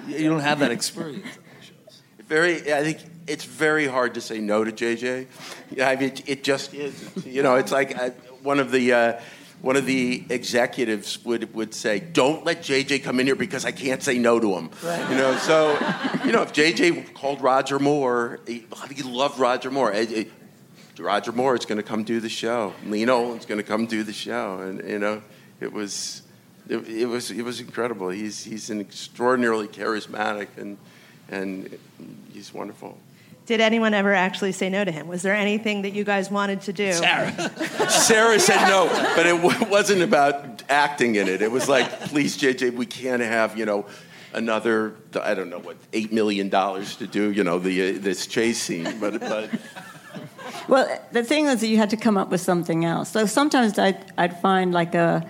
[0.08, 1.24] you don't have that experience.
[1.24, 2.02] on those shows.
[2.28, 5.26] Very, I think it's very hard to say no to JJ.
[5.70, 7.10] Yeah, I mean, it, it just is.
[7.24, 8.10] You know, it's like uh,
[8.42, 9.20] one of the uh,
[9.64, 13.72] one of the executives would would say, "Don't let JJ come in here because I
[13.72, 15.70] can't say no to him." You know, so
[16.22, 19.90] you know, if JJ called Roger Moore, he, he loved Roger Moore.
[19.90, 20.24] Eh, eh,
[20.98, 22.74] Roger Moore is going to come do the show.
[22.84, 25.22] Lena Olin's going to come do the show, and you know,
[25.60, 26.20] it was.
[26.66, 28.08] It, it was it was incredible.
[28.10, 30.78] He's he's an extraordinarily charismatic and
[31.28, 31.78] and
[32.32, 32.98] he's wonderful.
[33.46, 35.06] Did anyone ever actually say no to him?
[35.06, 36.92] Was there anything that you guys wanted to do?
[36.92, 37.32] Sarah
[37.90, 41.42] Sarah said no, but it w- wasn't about acting in it.
[41.42, 43.84] It was like, please, JJ, we can't have you know
[44.32, 48.26] another I don't know what eight million dollars to do you know the uh, this
[48.26, 49.50] chase scene, but but
[50.68, 53.10] Well, the thing was that you had to come up with something else.
[53.10, 55.28] So sometimes I'd, I'd find like a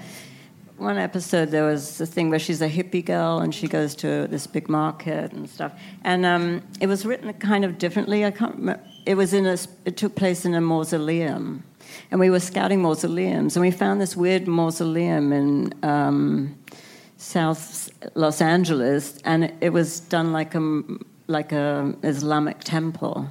[0.85, 4.27] one episode there was a thing where she's a hippie girl and she goes to
[4.29, 5.73] this big market and stuff,
[6.05, 8.25] and um, it was written kind of differently.
[8.25, 8.83] I can't remember.
[9.07, 9.57] It was in a.
[9.85, 11.64] It took place in a mausoleum,
[12.11, 15.75] and we were scouting mausoleums, and we found this weird mausoleum in.
[15.83, 16.57] Um,
[17.16, 20.83] South Los Angeles, and it, it was done like a
[21.27, 23.31] like a Islamic temple.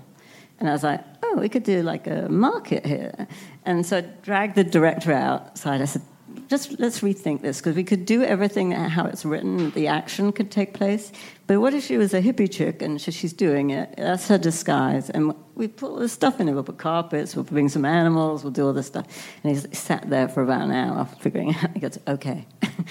[0.59, 3.27] And I was like, oh, we could do like a market here.
[3.65, 5.81] And so I dragged the director outside.
[5.81, 6.01] I said,
[6.47, 9.71] just let's rethink this because we could do everything how it's written.
[9.71, 11.11] The action could take place,
[11.47, 13.93] but what if she was a hippie chick and she, she's doing it?
[13.97, 16.53] That's her disguise, and we put all this stuff in it.
[16.53, 17.35] We'll put carpets.
[17.35, 18.43] We'll bring some animals.
[18.43, 19.05] We'll do all this stuff.
[19.43, 21.71] And he sat there for about an hour figuring out.
[21.73, 22.45] He goes, okay.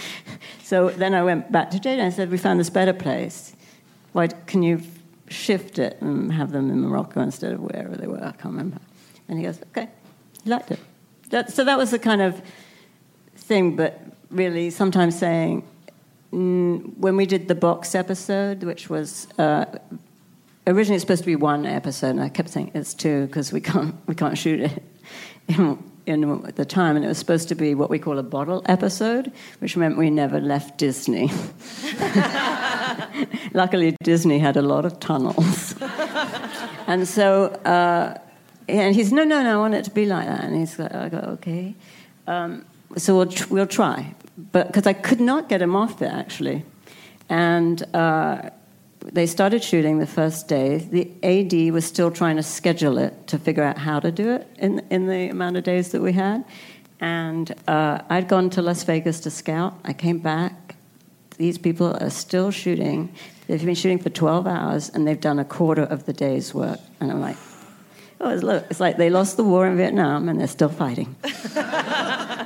[0.62, 3.55] so then I went back to JJ and I said, we found this better place.
[4.12, 4.83] Why can you
[5.29, 8.19] shift it and have them in Morocco instead of wherever they were?
[8.19, 8.79] I can't remember.
[9.29, 9.88] And he goes, okay.
[10.45, 10.81] He liked it.
[11.31, 12.43] That, so that was the kind of
[13.53, 15.62] thing, but really sometimes saying,
[16.31, 19.67] when we did the box episode, which was uh,
[20.67, 23.95] originally supposed to be one episode, and I kept saying it's two because we can't
[24.07, 24.83] we can't shoot it
[25.49, 26.21] in, in
[26.57, 29.77] the time, and it was supposed to be what we call a bottle episode, which
[29.77, 31.31] meant we never left Disney.
[33.53, 35.75] luckily, Disney had a lot of tunnels.
[36.87, 38.17] and so, uh,
[38.69, 40.45] and he's, no, no, no, I want it to be like that.
[40.45, 41.75] And he's like, I go, okay.
[42.27, 42.65] Um,
[42.96, 44.14] so we'll, tr- we'll try.
[44.37, 46.64] But because I could not get him off it, actually.
[47.28, 48.50] And uh,
[49.00, 50.78] they started shooting the first day.
[50.78, 54.46] The AD was still trying to schedule it to figure out how to do it
[54.59, 56.44] in, in the amount of days that we had.
[57.00, 59.74] And uh, I'd gone to Las Vegas to scout.
[59.85, 60.76] I came back.
[61.37, 63.12] These people are still shooting.
[63.48, 66.78] They've been shooting for 12 hours and they've done a quarter of the day's work.
[67.00, 67.37] And I'm like,
[68.20, 71.16] oh, look, it's like they lost the war in Vietnam and they're still fighting.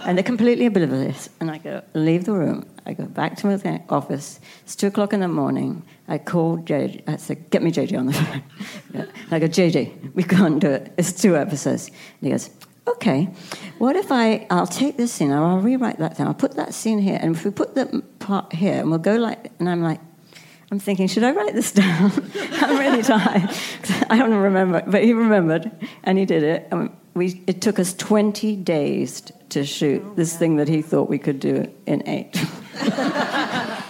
[0.07, 1.29] and they're completely oblivious.
[1.41, 2.65] And I go, leave the room.
[2.87, 4.39] I go back to my office.
[4.63, 5.83] It's two o'clock in the morning.
[6.07, 7.09] I call JJ.
[7.09, 8.43] I said, get me JJ on the phone.
[8.95, 10.93] And I go, JJ, we can't do it.
[10.97, 11.89] It's two episodes.
[11.89, 12.51] And he goes,
[12.87, 13.29] okay,
[13.79, 17.01] what if I, I'll take this scene, I'll rewrite that thing, I'll put that scene
[17.01, 20.01] here, and if we put the part here, and we'll go like, and I'm like,
[20.71, 22.13] I'm thinking, should I write this down?
[22.53, 23.51] I'm really tired.
[24.09, 25.71] I don't remember, but he remembered,
[26.05, 26.73] and he did it.
[27.17, 31.19] We, it took us 20 days to shoot oh, this thing that he thought we
[31.19, 32.37] could do in eight.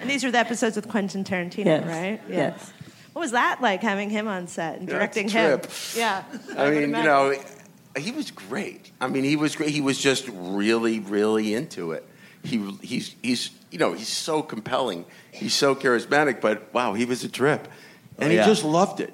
[0.00, 2.20] And these are the episodes with Quentin Tarantino, Yes, right?
[2.28, 2.72] yes.
[3.12, 5.60] What was that like having him on set and Yeah, directing it's a him?
[5.94, 6.24] Yeah.
[6.56, 7.34] I would mean, you know,
[7.98, 8.92] he was great.
[9.00, 9.70] I mean, he was great.
[9.70, 12.06] He was just really, really into it.
[12.42, 15.04] He, he's, he's, you know, he's so compelling.
[15.32, 16.40] He's so charismatic.
[16.40, 17.68] But wow, he was a trip,
[18.16, 19.12] and Oh, he just loved it.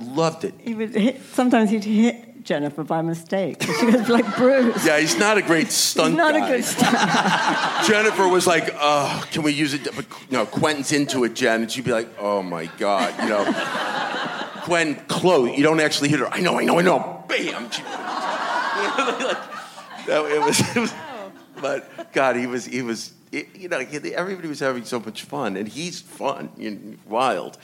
[0.00, 0.54] Loved it.
[0.58, 3.62] He would hit, sometimes he'd hit Jennifer by mistake.
[3.62, 4.84] She was like Bruce.
[4.86, 6.48] Yeah, he's not a great stunt He's not guy.
[6.48, 6.96] a good stunt.
[7.88, 11.70] Jennifer was like, "Oh, can we use it?" But know, Quentin's into it, Jen, and
[11.70, 13.44] she'd be like, "Oh my god," you know.
[14.66, 15.56] Gwen, close.
[15.56, 16.28] You don't actually hit her.
[16.28, 17.24] I know, I know, I know.
[17.28, 17.70] Bam.
[17.70, 19.38] She, like,
[20.06, 20.94] no, it was, it was-
[21.60, 23.12] But God, he was, he was.
[23.32, 27.56] it- you know, everybody was having so much fun, and he's fun, you know, wild.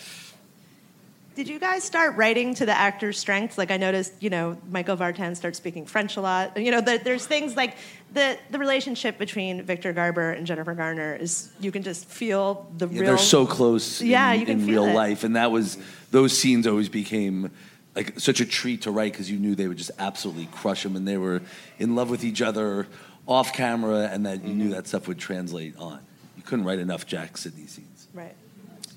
[1.34, 3.58] Did you guys start writing to the actor's strengths?
[3.58, 6.56] Like I noticed, you know, Michael Vartan starts speaking French a lot.
[6.56, 7.76] You know, the, there's things like
[8.12, 12.86] the the relationship between Victor Garber and Jennifer Garner is you can just feel the
[12.88, 13.06] Yeah, real.
[13.08, 14.94] they're so close Yeah, in, you can in feel real it.
[14.94, 15.76] life, and that was
[16.12, 17.50] those scenes always became
[17.96, 20.94] like such a treat to write because you knew they would just absolutely crush them,
[20.94, 21.42] and they were
[21.78, 22.86] in love with each other
[23.26, 24.58] off camera, and that you Mm-hmm.
[24.58, 25.98] knew that stuff would translate on.
[26.36, 28.06] You couldn't write enough Jack Sydney scenes.
[28.12, 28.34] Right.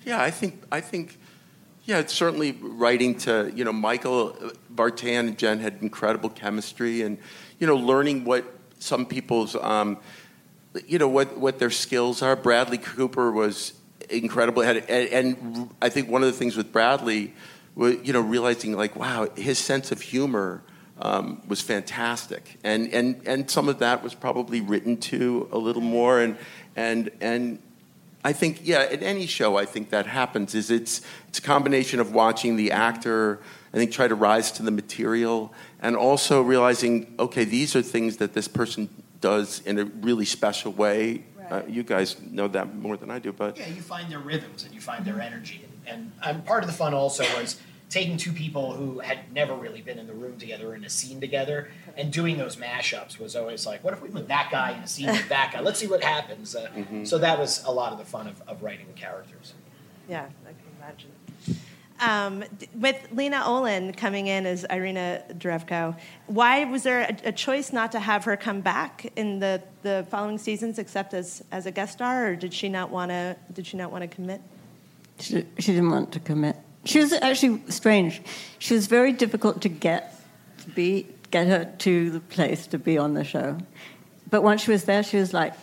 [0.06, 1.18] Yeah, I think I think
[1.88, 4.36] yeah, it's certainly writing to you know Michael
[4.76, 7.18] Vartan and Jen had incredible chemistry, and
[7.60, 8.44] you know learning what
[8.78, 9.98] some people's um,
[10.86, 12.36] you know what what their skills are.
[12.36, 13.72] Bradley Cooper was
[14.10, 17.34] incredible, had, and, and I think one of the things with Bradley
[17.74, 20.62] was you know realizing like wow his sense of humor.
[21.00, 25.84] Um, was fantastic, and, and and some of that was probably written to a little
[25.84, 26.38] more, and
[26.76, 27.60] and and
[28.24, 30.56] I think, yeah, at any show, I think that happens.
[30.56, 33.40] Is it's it's a combination of watching the actor,
[33.74, 38.18] I think, try to rise to the material, and also realizing, okay, these are things
[38.18, 38.90] that this person
[39.22, 41.24] does in a really special way.
[41.50, 44.66] Uh, you guys know that more than I do, but Yeah, you find their rhythms
[44.66, 45.64] and you find their energy.
[45.88, 47.58] And, and um, part of the fun also was
[47.90, 51.22] taking two people who had never really been in the room together in a scene
[51.22, 54.80] together and doing those mashups was always like, what if we put that guy in
[54.80, 55.62] a scene with that guy?
[55.62, 56.56] Let's see what happens.
[56.56, 56.70] Uh,
[57.04, 59.54] So that was a lot of the fun of, of writing the characters.
[60.10, 61.12] Yeah, I can imagine.
[62.00, 62.44] Um,
[62.76, 65.98] with Lena Olin coming in as Irina Derevko,
[66.28, 70.06] why was there a, a choice not to have her come back in the, the
[70.12, 73.36] following seasons except as, as a guest star, or did she not want to?
[73.52, 74.42] Did she not want to commit?
[75.20, 76.58] She, she didn't want to commit.
[76.88, 78.22] She was actually strange.
[78.60, 80.20] She was very difficult to get
[80.60, 83.58] to be get her to the place to be on the show.
[84.30, 85.54] But once she was there, she was like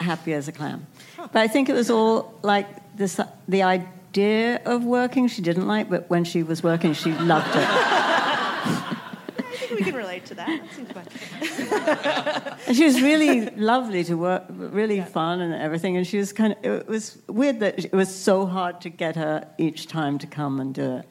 [0.00, 0.86] happy as a clam.
[1.16, 5.88] But I think it was all like this the idea of working she didn't like,
[5.88, 7.68] but when she was working, she loved it.
[7.68, 10.46] I think we can relate to that.
[10.46, 12.58] That seems fun.
[12.66, 15.96] And she was really lovely to work, really fun and everything.
[15.96, 19.16] And she was kind of, it was weird that it was so hard to get
[19.16, 21.08] her each time to come and do it.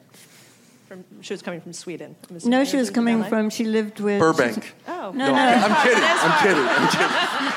[0.88, 2.16] From, she was coming from Sweden.
[2.44, 3.28] No, she was coming LA?
[3.28, 4.20] from, she lived with.
[4.20, 4.74] Burbank.
[4.86, 6.04] Oh, No, No, no, I'm kidding.
[6.04, 6.66] I'm kidding.
[6.68, 7.52] I'm kidding.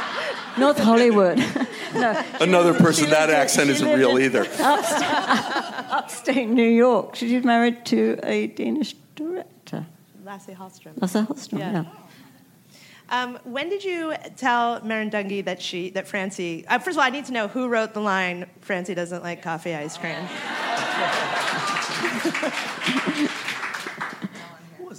[0.57, 1.37] North Hollywood.
[1.93, 4.41] no, Another person that lived in- accent isn't lived real in either.
[4.59, 7.15] Upstate, upstate New York.
[7.15, 9.49] She's married to a Danish director,
[10.25, 10.99] Lasse Hallström.
[10.99, 11.59] Lasse Hallström.
[11.59, 11.71] Yeah.
[11.71, 11.85] Yeah.
[13.07, 16.65] Um, when did you tell Merrin Dungey that she that Francie?
[16.67, 19.43] Uh, first of all, I need to know who wrote the line "Francie doesn't like
[19.43, 20.15] coffee ice cream."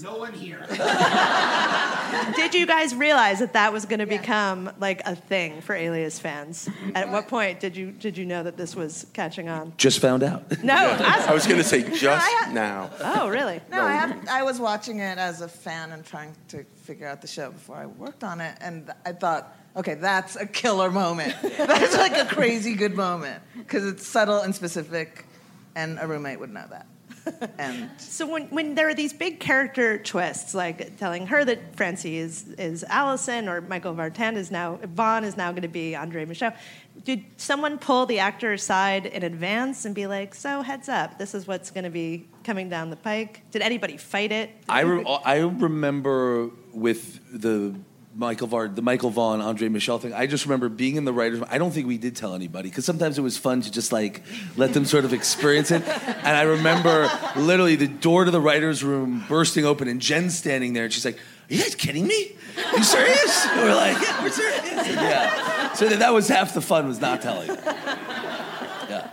[0.03, 0.65] No one here.
[2.35, 6.19] Did you guys realize that that was going to become like a thing for Alias
[6.19, 6.69] fans?
[6.95, 9.73] At what point did you did you know that this was catching on?
[9.77, 10.45] Just found out.
[10.63, 12.91] No, I was going to say just I had- now.
[13.01, 13.61] Oh, really?
[13.71, 17.21] No, I, have, I was watching it as a fan and trying to figure out
[17.21, 21.35] the show before I worked on it, and I thought, okay, that's a killer moment.
[21.43, 25.27] that's like a crazy good moment because it's subtle and specific,
[25.75, 26.87] and a roommate would know that.
[27.59, 32.19] And So when, when there are these big character twists, like telling her that Francie
[32.19, 36.25] is, is Allison or Michael Vartan is now Vaughn is now going to be Andre
[36.25, 36.55] Michaux,
[37.05, 41.35] did someone pull the actor aside in advance and be like, "So heads up, this
[41.35, 43.43] is what's going to be coming down the pike"?
[43.51, 44.51] Did anybody fight it?
[44.69, 47.75] I, re- I remember with the
[48.17, 50.15] Michael Vard, the Michael Vaughn, Andre Michel thing.
[50.15, 51.41] I just remember being in the writers.
[51.41, 51.49] room.
[51.51, 54.23] I don't think we did tell anybody because sometimes it was fun to just like
[54.57, 55.87] let them sort of experience it.
[55.87, 60.73] And I remember literally the door to the writers' room bursting open and Jen standing
[60.73, 62.37] there, and she's like, "Are you guys kidding me?
[62.73, 65.73] Are you serious?" And we're like, "Yeah, we're serious." And yeah.
[65.75, 67.49] So that, that was half the fun was not telling.
[67.49, 69.11] Yeah.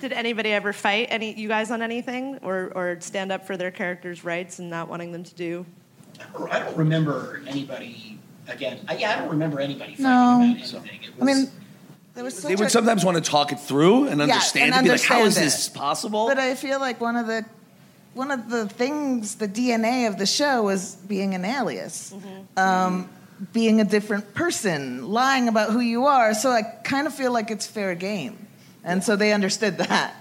[0.00, 3.70] Did anybody ever fight any you guys on anything, or or stand up for their
[3.70, 5.64] characters' rights and not wanting them to do?
[6.20, 8.18] I don't, I don't remember anybody.
[8.48, 10.36] Again, I, yeah, I don't remember anybody fighting No.
[10.36, 11.02] about anything.
[11.02, 11.50] It I was, mean,
[12.14, 14.80] there was such They would a- sometimes want to talk it through and understand and
[14.86, 14.88] it.
[14.88, 17.44] Be like, "How is understand this it." possible?" But I feel like one of the
[18.12, 22.14] one of the things, the DNA of the show was being an alias,
[22.56, 23.08] um,
[23.52, 26.32] being a different person, lying about who you are.
[26.34, 28.46] So I kind of feel like it's fair game,
[28.84, 30.14] and so they understood that.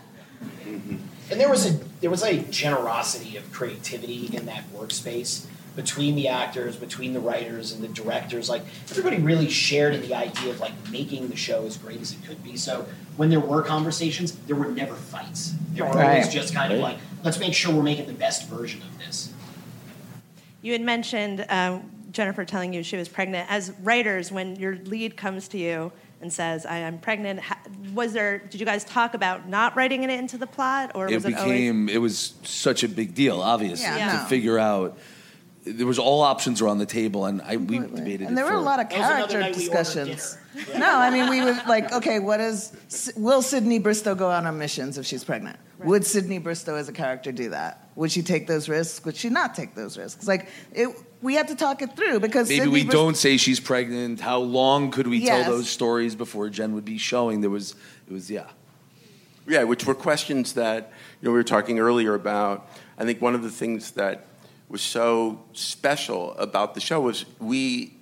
[0.66, 5.46] and there was a there was a generosity of creativity in that workspace
[5.76, 8.50] between the actors, between the writers and the directors.
[8.50, 12.12] Like everybody really shared in the idea of like making the show as great as
[12.12, 12.58] it could be.
[12.58, 12.86] So
[13.18, 15.54] when there were conversations, there were never fights.
[15.72, 18.82] There were always just kind of like, let's make sure we're making the best version
[18.82, 19.34] of this.
[20.62, 23.52] You had mentioned um, Jennifer telling you she was pregnant.
[23.52, 27.42] As writers, when your lead comes to you and says, "I am pregnant,"
[27.94, 28.38] was there?
[28.38, 31.34] Did you guys talk about not writing it into the plot, or it was it
[31.34, 31.52] always?
[31.52, 34.98] became it was such a big deal obviously Yeah, to figure out
[35.66, 38.00] there was all options were on the table and I we Completely.
[38.00, 39.84] debated and there it were a lot of That was another character night we ordered
[39.84, 40.38] discussions.
[40.66, 40.80] dinner.
[40.80, 44.58] No, I mean we were like, okay, what is will Sydney Bristow go out on
[44.60, 45.58] missions if she's pregnant?
[45.80, 47.90] Would Sydney Bristow as a character do that?
[47.96, 49.04] Would she take those risks?
[49.06, 50.28] Would she not take those risks?
[50.28, 50.90] Like it,
[51.22, 54.20] we had to talk it through because maybe Sydney we Bristow- don't say she's pregnant
[54.20, 55.46] how long could we Yes.
[55.46, 57.76] tell those stories before Jen would be showing there was
[58.08, 58.48] it was yeah
[59.48, 60.92] Yeah, which were questions that
[61.22, 62.68] you know we were talking earlier about.
[62.98, 64.26] I think one of the things that
[64.70, 67.94] was so special about the show was we,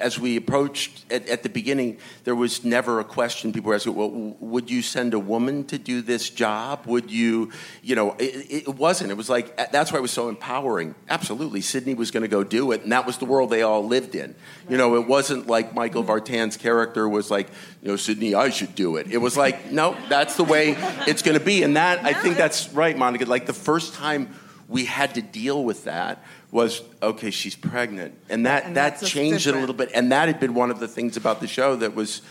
[0.00, 3.52] as we approached at, at the beginning, there was never a question.
[3.52, 4.10] People were asking, "Well,
[4.40, 6.86] would you send a woman to do this job?
[6.86, 7.50] Would you,
[7.82, 9.10] you know?" It, it wasn't.
[9.10, 10.94] It was like that's why it was so empowering.
[11.08, 13.84] Absolutely, Sydney was going to go do it, and that was the world they all
[13.84, 14.34] lived in.
[14.68, 17.48] You know, it wasn't like Michael Vartan's character was like,
[17.82, 19.10] you know, Sydney, I should do it.
[19.10, 22.36] It was like, no, that's the way it's going to be, and that I think
[22.36, 23.24] that's right, Monica.
[23.24, 24.28] Like the first time
[24.68, 28.14] we had to deal with that was okay she's pregnant.
[28.28, 29.90] And that And that changed it a little bit.
[29.94, 32.22] and that had been one of the things about the show that was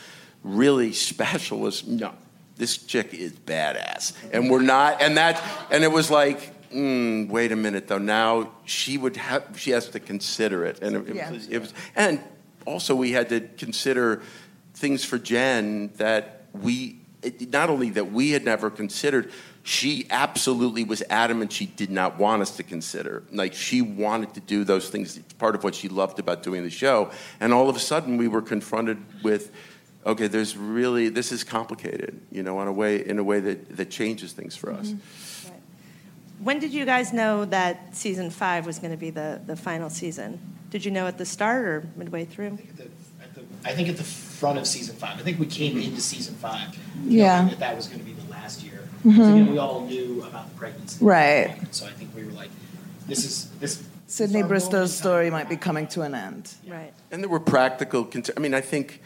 [0.43, 2.13] really special was no
[2.57, 4.13] this chick is badass.
[4.33, 7.97] And we're not and that and it was like mm, wait a minute though.
[7.97, 10.81] Now she would have she has to consider it.
[10.81, 12.19] And it, it was, it was and
[12.65, 14.21] also we had to consider
[14.73, 19.31] things for jen that we it, not only that we had never considered
[19.67, 23.23] she absolutely was adamant she did not want us to consider.
[23.33, 25.17] Like she wanted to do those things.
[25.17, 27.11] It's part of what she loved about doing the show.
[27.41, 29.51] And all of a sudden, we were confronted with,
[30.05, 33.75] okay, there's really this is complicated, you know, in a way in a way that
[33.75, 34.87] that changes things for us.
[34.87, 36.45] Mm-hmm.
[36.45, 39.89] When did you guys know that season five was going to be the, the final
[39.89, 40.39] season?
[40.69, 42.53] Did you know at the start or midway through?
[42.69, 42.83] At the,
[43.21, 45.19] at the, I think at the front of season five.
[45.19, 46.77] I think we came into season five.
[47.03, 47.49] Yeah.
[47.49, 48.86] That that was going to be the last year.
[49.15, 51.03] So, you know, we all knew about the pregnancy.
[51.03, 51.57] Right.
[51.71, 52.49] So I think we were like,
[53.07, 53.83] this is this.
[54.07, 55.01] Sydney this is our moment Bristow's time.
[55.01, 56.53] story might be coming to an end.
[56.67, 56.93] Right.
[57.11, 58.05] And there were practical.
[58.05, 59.01] Con- I mean, I think,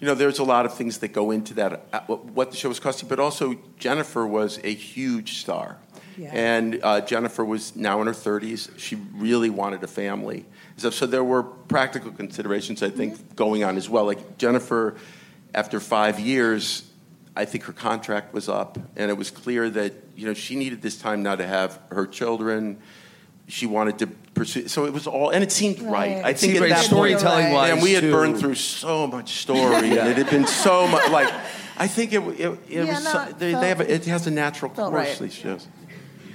[0.00, 1.86] you know, there's a lot of things that go into that.
[1.92, 5.76] uh, what- What the show was costing, but also Jennifer was a huge star,
[6.18, 6.30] Yeah.
[6.34, 8.68] and uh, Jennifer was now in her 30s.
[8.78, 10.44] She really wanted a family,
[10.76, 14.04] so, so there were practical considerations I think going on as well.
[14.04, 14.96] Like Jennifer,
[15.54, 16.82] after five years.
[17.36, 20.80] I think her contract was up, and it was clear that you know she needed
[20.82, 22.78] this time now to have her children.
[23.48, 26.16] She wanted to pursue, so it was all, and it seemed right.
[26.16, 26.24] Right.
[26.24, 28.10] I think Seemed at right that point, storytelling wise and we had too.
[28.10, 31.08] burned through so much story, and it had been so much.
[31.10, 31.32] Like,
[31.78, 33.04] I think it, it, it Yeah, was.
[33.04, 34.92] no, so, it they, felt- they have a, it has a natural course.
[34.92, 35.18] right.
[35.18, 35.68] These shows.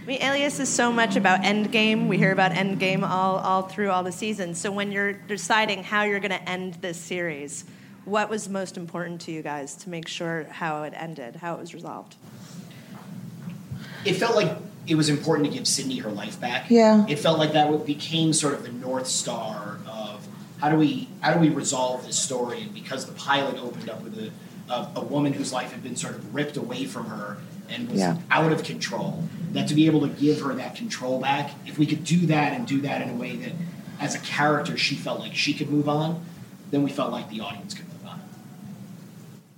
[0.04, 2.08] I mean, Alias is so much about Endgame.
[2.08, 4.60] We hear about Endgame all, all through all the seasons.
[4.60, 7.66] So when you're deciding how you're going to end this series,
[8.06, 11.60] what was most important to you guys to make sure how it ended, how it
[11.60, 12.16] was resolved?
[14.06, 16.70] It felt like it was important to give Sydney her life back.
[16.70, 17.06] Yeah.
[17.08, 20.28] It felt like that became sort of the north star of
[20.60, 22.62] how do we how do we resolve this story?
[22.64, 24.32] And because the pilot opened up with a
[24.72, 27.38] a, a woman whose life had been sort of ripped away from her
[27.70, 28.18] and was Yeah.
[28.30, 31.86] out of control, that to be able to give her that control back, if we
[31.86, 33.52] could do that and do that in a way that,
[34.00, 36.24] as a character, she felt like she could move on,
[36.72, 37.91] then we felt like the audience could move on.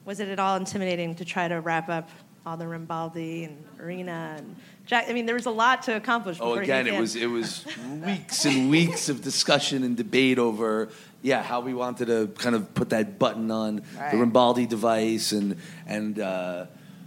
[0.06, 2.10] Was it at all intimidating to try to wrap up
[2.46, 5.06] all the Rambaldi and Irina and Jack?
[5.10, 6.38] I mean, there was a lot to accomplish.
[6.42, 7.66] Oh, before again, it was it was
[8.06, 10.90] weeks and weeks of discussion and debate over
[11.22, 14.12] yeah how we wanted to kind of put that button on Right.
[14.12, 16.20] the Rambaldi device and and.
[16.20, 16.66] Uh,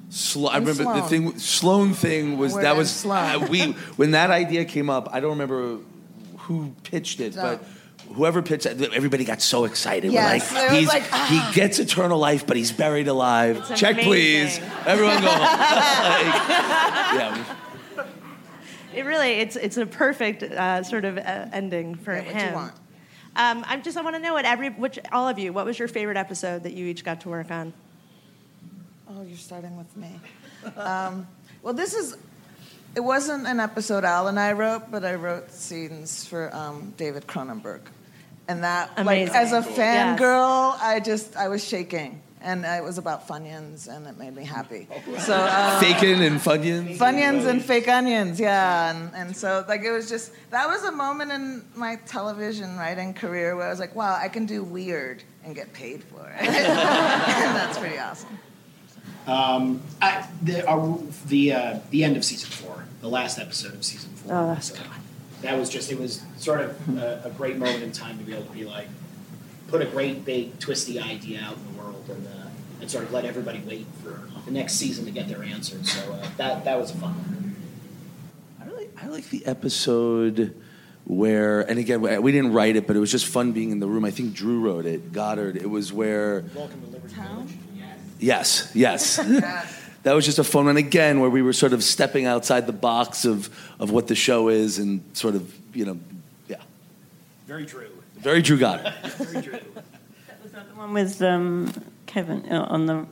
[0.09, 1.37] Slo- I And remember the thing.
[1.37, 3.43] Sloane thing was We're that was Sloane.
[3.43, 5.09] uh, we when that idea came up.
[5.13, 5.79] I don't remember
[6.47, 7.43] who pitched it, No.
[7.43, 7.65] but
[8.15, 10.13] whoever pitched it, everybody got so excited.
[10.13, 11.49] Yes, We're like, was he's, like, ah.
[11.51, 13.65] he gets eternal life, but he's buried alive.
[13.71, 14.59] It's Check, please.
[14.87, 15.29] Everyone go.
[15.29, 15.37] home.
[16.07, 16.35] Like,
[17.15, 17.45] yeah,
[18.95, 22.35] It really, it's it's a perfect uh, sort of uh, ending for Yeah, him.
[22.35, 22.73] what you want?
[23.37, 25.53] Um, I'm just I want to know what every which all of you.
[25.53, 27.73] What was your favorite episode that you each got to work on?
[29.11, 30.09] Oh, you're starting with me.
[30.77, 31.27] Um,
[31.63, 32.17] well, this is.
[32.97, 37.27] It wasn't an episode Al and I wrote, but I wrote scenes for um, David
[37.27, 37.81] Cronenberg,
[38.49, 39.35] and that, Amazing.
[39.35, 39.77] like, as a Cool.
[39.77, 44.45] fangirl, I just I was shaking, and it was about Funyuns, and it made me
[44.47, 44.89] happy.
[45.19, 45.37] So.
[45.57, 46.97] Um, Fakin and Funyuns.
[46.97, 50.93] Funyuns and fake onions, yeah, and, and so like it was just that was a
[50.93, 55.23] moment in my television writing career where I was like, wow, I can do weird
[55.45, 58.39] and get paid for it, and that's pretty awesome.
[59.27, 60.97] Um, I, the uh,
[61.27, 64.35] the uh, the end of season four, the last episode of season four.
[64.35, 64.83] Oh, that's So
[65.43, 68.33] that was just it was sort of a, a great moment in time to be
[68.33, 68.89] able to be like
[69.69, 72.49] put a great big twisty idea out in the world and uh,
[72.81, 75.91] and sort of let everybody wait for the next season to get their answers.
[75.91, 77.15] So uh, that that was a fun.
[77.15, 77.57] One.
[78.61, 80.55] I really, I like the episode
[81.05, 83.87] where, and again, we didn't write it, but it was just fun being in the
[83.87, 84.05] room.
[84.05, 85.57] I think Drew wrote it, Goddard.
[85.57, 87.47] It was where, Welcome to Liberty Town?
[87.47, 87.66] Village.
[88.19, 89.17] Yes, yes.
[90.03, 90.77] that was just a fun one.
[90.77, 93.49] Again, where we were sort of stepping outside the box of,
[93.79, 95.99] of what the show is and sort of, you know,
[96.49, 96.63] yeah.
[97.47, 97.91] Very true.
[98.17, 98.95] Very Drew Goddard.
[99.05, 99.53] Very Drew.
[99.53, 101.73] That was that the one with um,
[102.07, 103.07] Kevin uh, on the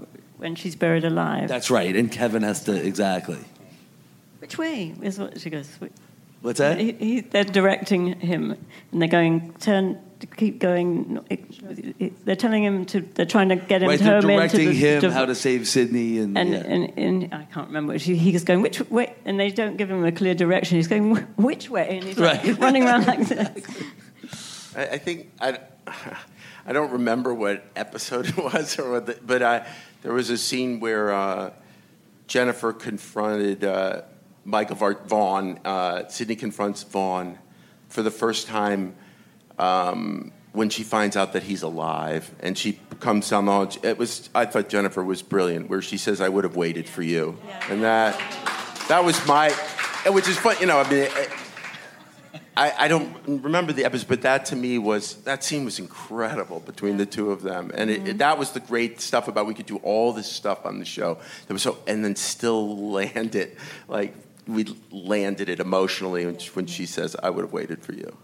[0.44, 1.48] when she's buried alive?
[1.48, 1.96] That's right.
[1.96, 3.38] And Kevin has to, exactly.
[4.40, 5.70] Which way is what she goes?
[6.42, 6.78] What's that?
[6.78, 8.50] He, he, they're directing him,
[8.92, 9.98] and they're going turn,
[10.36, 11.20] keep going.
[12.24, 13.00] They're telling him to.
[13.00, 15.26] They're trying to get him Right, to they're home into directing the, him to- how
[15.26, 16.58] to save Sydney and, And, yeah.
[16.58, 17.98] and, and I can't remember.
[17.98, 20.76] She, he's going which way, and they don't give him a clear direction.
[20.76, 23.82] He's going which way, and he's like, running around like this.
[24.76, 25.58] I, I think I,
[26.66, 29.66] I don't remember what episode it was, or what the, but I,
[30.02, 31.50] there was a scene where uh,
[32.26, 34.02] Jennifer confronted uh,
[34.44, 34.96] Michael Vaughn.
[35.06, 37.38] Vaughn uh, Sydney confronts Vaughn
[37.88, 38.94] for the first time
[39.58, 43.68] um, when she finds out that he's alive, and she comes down the hall.
[43.82, 47.02] It was I thought Jennifer was brilliant, where she says, "I would have waited for
[47.02, 47.36] you,"
[47.68, 48.18] and that
[48.88, 49.50] that was my,
[50.06, 50.56] which is fun.
[50.60, 51.08] You know, I mean.
[52.56, 56.60] I, I don't remember the episode, but that to me was that scene was incredible
[56.60, 59.54] between the two of them, and it, it- that was the great stuff about we
[59.54, 63.34] could do all this stuff on the show that was so, and then still land
[63.34, 64.14] it like
[64.46, 68.16] we landed it emotionally when she says, "I would have waited for you."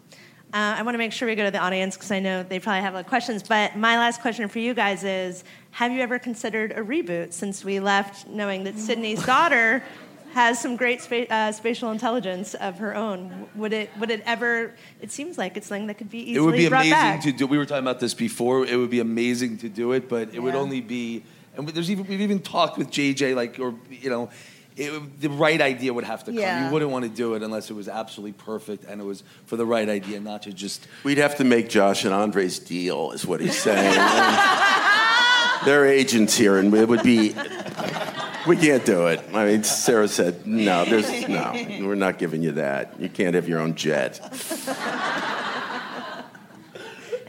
[0.52, 2.58] Uh, I want to make sure we go to the audience because I know they
[2.58, 3.42] probably have a lot of questions.
[3.44, 7.32] But my last question for you guys is: Have you ever considered a reboot?
[7.32, 9.82] Since we left knowing that Sydney's daughter
[10.32, 14.74] has some great spa- uh, spatial intelligence of her own, would it would it ever?
[15.00, 17.22] It seems like it's something that could be easily it would be brought amazing back.
[17.22, 17.46] to do.
[17.46, 18.66] We were talking about this before.
[18.66, 20.60] It would be amazing to do it, but it would Yeah.
[20.60, 21.22] only be.
[21.56, 24.30] And there's even we've even talked with JJ, like or you know,
[24.80, 26.40] it, the right idea would have to come.
[26.40, 26.66] Yeah.
[26.66, 29.56] You wouldn't want to do it unless it was absolutely perfect and it was for
[29.56, 30.86] the right idea, not to just.
[31.04, 33.94] We'd have to make Josh and Andre's deal, is what he's saying.
[35.64, 37.34] They're agents here, and it would be.
[38.46, 39.22] We can't do it.
[39.34, 41.52] I mean, Sarah said, no, there's no,
[41.86, 42.98] we're not giving you that.
[42.98, 44.18] You can't have your own jet.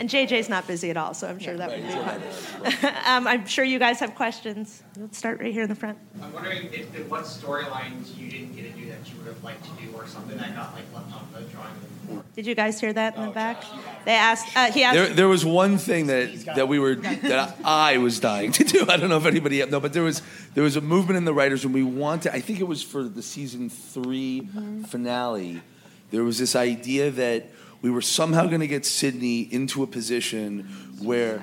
[0.01, 2.95] And JJ's not busy at all, so I'm sure that would be fun.
[3.05, 4.81] um, I'm sure you guys have questions.
[4.97, 5.99] Let's start right here in the front.
[6.19, 9.43] I'm wondering if, if what storylines you didn't get to do that you would have
[9.43, 11.69] liked to do, or something that got like left on the drawing
[12.09, 12.23] board.
[12.35, 13.63] Did you guys hear that in the back?
[14.03, 14.57] They asked.
[14.57, 14.95] Uh, he asked.
[14.95, 18.85] There, there was one thing that, that we were that I was dying to do.
[18.89, 20.23] I don't know if anybody no, but there was
[20.55, 22.33] there was a movement in the writers when we wanted.
[22.33, 24.49] I think it was for the season 3
[24.87, 25.61] finale.
[26.09, 27.51] There was this idea that
[27.81, 30.63] we were somehow going to get Sydney into a position
[31.01, 31.41] where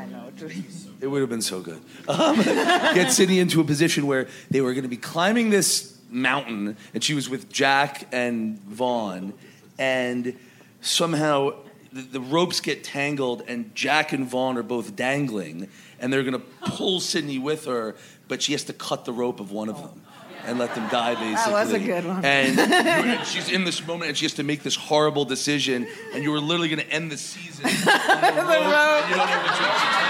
[1.00, 1.80] it would have been so good.
[2.08, 6.76] Um, get Sydney into a position where they were going to be climbing this mountain,
[6.94, 9.34] and she was with Jack and Vaughn,
[9.78, 10.36] and
[10.80, 11.54] somehow
[11.92, 15.68] the, the ropes get tangled, and Jack and Vaughn are both dangling,
[16.00, 17.96] and they're going to pull Sydney with her,
[18.28, 20.02] but she has to cut the rope of one of them.
[20.48, 21.34] And let them die, basically.
[21.34, 22.24] That was a good one.
[22.24, 25.86] And, and she's in this moment, and she has to make this horrible decision.
[26.14, 29.28] And you were literally going to end the season on the rope, and you don't
[29.28, 30.08] know which one to take.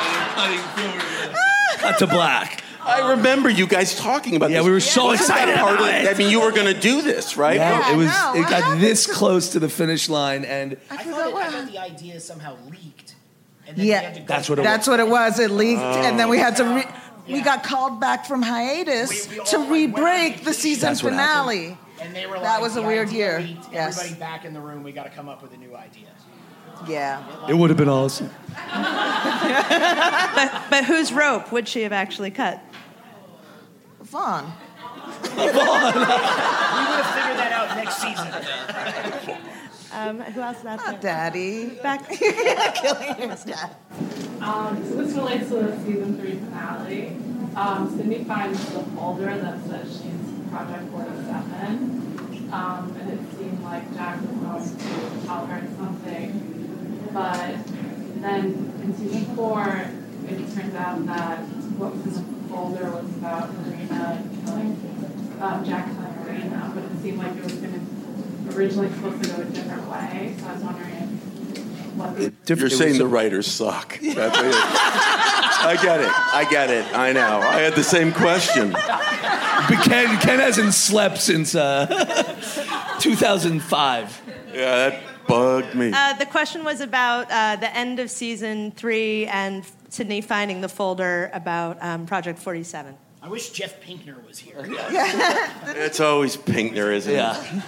[0.00, 1.36] And you're cutting through it.
[1.78, 2.62] Cut to black.
[2.82, 4.64] I remember you guys talking about Yeah, this.
[4.64, 6.14] Yeah, we were so Wasn't that excited part about it.
[6.14, 7.56] I mean, you were going to do this, right?
[7.56, 8.06] Yeah, it was.
[8.06, 11.46] no, it got this close to the finish line, and I forgot thought, it, what-
[11.46, 13.14] I thought the idea somehow leaked.
[13.66, 14.00] And then Yeah.
[14.02, 14.74] had to go That's what it back.
[14.76, 15.38] That's what it was.
[15.38, 16.64] It leaked, and then we had to.
[16.64, 17.03] Re- oh.
[17.26, 20.88] We got called back from hiatus We- we to like, went on re-break the season
[20.90, 21.78] That's finale.
[22.00, 23.40] And they were like, That was a weird year.
[23.40, 23.72] leaked.
[23.72, 23.96] Yes.
[23.98, 24.82] Everybody back in the room.
[24.82, 26.08] We got to come up with a new idea.
[26.88, 27.22] Yeah.
[27.48, 28.30] it would have been awesome.
[28.48, 28.56] but,
[30.70, 32.60] but whose rope would she have actually cut?
[34.02, 34.52] Vaughn.
[35.22, 35.34] Vaughn.
[35.34, 38.26] We would have figured that out next season.
[39.94, 40.98] Um, who else is out there?
[41.00, 41.68] Daddy.
[41.80, 42.08] Back.
[42.10, 43.76] Killing your dad.
[44.40, 47.16] Um, so this relates to the season three finale.
[47.54, 52.50] Um, Sydney finds the folder that says she's Project 47.
[52.52, 57.08] Um, and it seemed like Jack was going to tell her something.
[57.12, 57.56] But
[58.16, 59.62] then in season four,
[60.28, 61.38] it turns out that
[61.78, 66.72] what was in the folder was about Marina killing, um, Jack killing Marina.
[66.74, 67.93] But it seemed like it was going to
[68.52, 70.34] originally supposed to go a different way.
[70.38, 71.08] So I was wondering
[71.96, 72.16] what
[72.46, 73.98] the You're saying the writers suck.
[74.00, 74.54] That's what it is.
[75.66, 76.10] I get it.
[76.10, 76.96] I get it.
[76.96, 77.38] I know.
[77.40, 78.72] I had the same question.
[78.72, 81.86] But Ken, Ken hasn't slept since uh,
[83.00, 84.22] 2005.
[84.52, 85.90] Yeah, that bugged me.
[85.94, 90.68] Uh, the question was about uh, the end of season three and Sydney finding the
[90.68, 92.96] folder about um, Project 47.
[93.22, 94.58] I wish Jeff Pinkner was here.
[95.76, 97.16] It's always Pinkner, isn't it?
[97.16, 97.62] Yeah.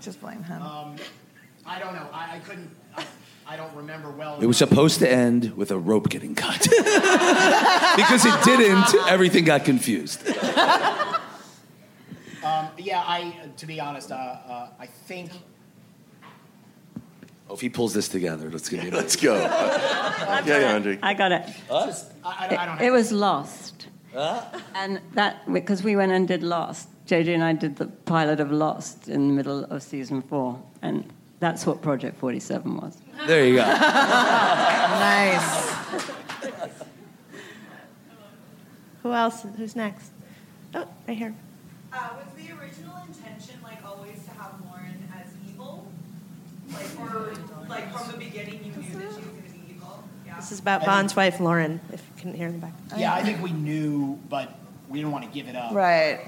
[0.00, 0.62] Just blame him.
[0.62, 2.08] I don't know.
[2.12, 2.70] I, I couldn't.
[2.96, 3.04] I,
[3.46, 4.40] I don't remember well.
[4.40, 6.60] It was supposed to end with a rope getting cut.
[7.96, 10.26] because it didn't, everything got confused.
[12.42, 13.34] Um, yeah, I.
[13.58, 15.30] To be honest, uh, uh, I think.
[17.48, 18.92] Oh, if he pulls this together, let's get it.
[18.94, 19.34] Let's go.
[20.46, 20.98] Yeah, Andre.
[21.02, 21.42] I got it.
[21.68, 22.80] Just, I, I, don't- I don't.
[22.80, 23.88] It, it was Lost.
[24.74, 26.88] And that, because we went and did Lost.
[27.10, 30.62] JJ and I did the pilot of Lost in the middle of season four.
[30.80, 32.96] And that's what Project 47 was.
[33.26, 33.62] There you go.
[35.00, 35.74] Nice.
[39.02, 39.44] Who else?
[39.56, 40.12] Who's next?
[40.72, 41.34] Oh, right here.
[41.92, 45.90] Uh, was the original intention like always to have Lauren as evil?
[46.72, 47.32] Like, or
[47.68, 50.04] like from the beginning you knew that she was going to be evil?
[50.24, 50.36] Yeah.
[50.36, 52.74] This is about Vaughn's wife, Lauren, if you couldn't hear in the back.
[52.96, 54.54] Yeah, I think we knew, but
[54.88, 55.72] we didn't want to give it up.
[55.74, 56.20] Right.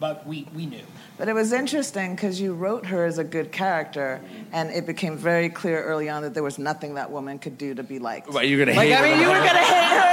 [0.00, 0.82] But we, we knew.
[1.18, 5.18] But it was interesting because you wrote her as a good character, and it became
[5.18, 8.32] very clear early on that there was nothing that woman could do to be liked.
[8.32, 10.10] Right, you're gonna like, hate I her mean, no you were gonna hate her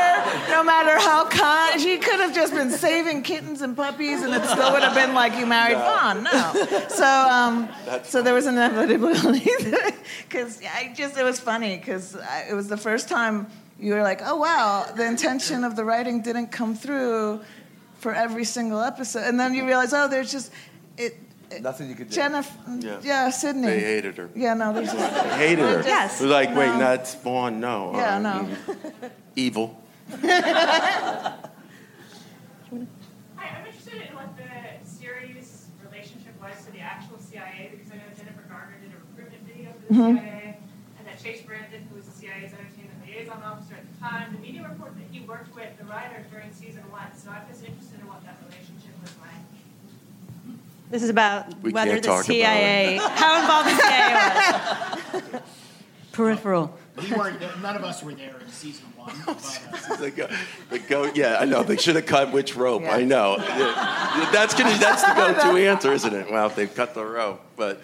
[0.50, 1.80] no matter how kind.
[1.80, 5.14] She could have just been saving kittens and puppies, and it still would have been
[5.14, 6.24] like you married Vaughn.
[6.24, 6.88] No.
[6.90, 7.70] So, um,
[8.04, 9.50] so there was an inevitability
[10.28, 12.18] because I just it was funny because
[12.50, 13.48] it was the first time
[13.80, 17.42] you were like, oh wow, the intention of the writing didn't come through
[18.00, 20.52] for every single episode, and then you realize, oh, there's just
[20.98, 21.16] it.
[21.52, 22.16] it- Nothing you could do.
[22.16, 23.00] Jennifer, Yeah.
[23.04, 23.68] yeah, Sydney.
[23.68, 24.30] They hated her.
[24.36, 25.82] Yeah, no, there's just They hated her.
[25.86, 26.20] Yes.
[26.20, 26.80] They're like, wait, No.
[26.80, 27.60] that's Vaughn.
[27.60, 27.94] No.
[27.96, 28.50] Yeah, Uh, no.
[28.50, 29.82] mm, Evil.
[30.12, 30.24] Hi,
[33.38, 34.50] I'm interested in what the
[34.88, 39.44] series relationship was to the actual CIA because I know Jennifer Garner did a recruitment
[39.48, 40.58] video for the CIA,
[41.00, 44.40] and that Chase Brandon, who was the CIA's entertainment liaison officer at the time, the
[44.42, 47.08] media report that he worked with the writers during season one.
[47.16, 49.46] So I'm just interested in what that relationship was like.
[50.90, 55.42] This is about We whether the CIA, how involved the CIA was.
[56.14, 56.78] Peripheral.
[56.96, 57.40] We weren't.
[57.62, 59.14] None of us were there in season one.
[59.26, 59.62] But,
[59.92, 60.28] uh, The go,
[60.70, 61.62] the go, yeah, I know.
[61.62, 62.84] They should have cut which rope.
[62.84, 62.96] Yeah.
[62.96, 63.38] I know.
[63.38, 64.78] That's gonna.
[64.80, 66.32] That's the go-to answer, isn't it?
[66.32, 67.82] Well, they've cut the rope, but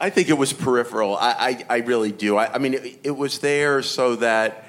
[0.00, 1.16] I think it was peripheral.
[1.16, 2.36] I, I, I really do.
[2.36, 4.64] I, I mean, it, it was there so that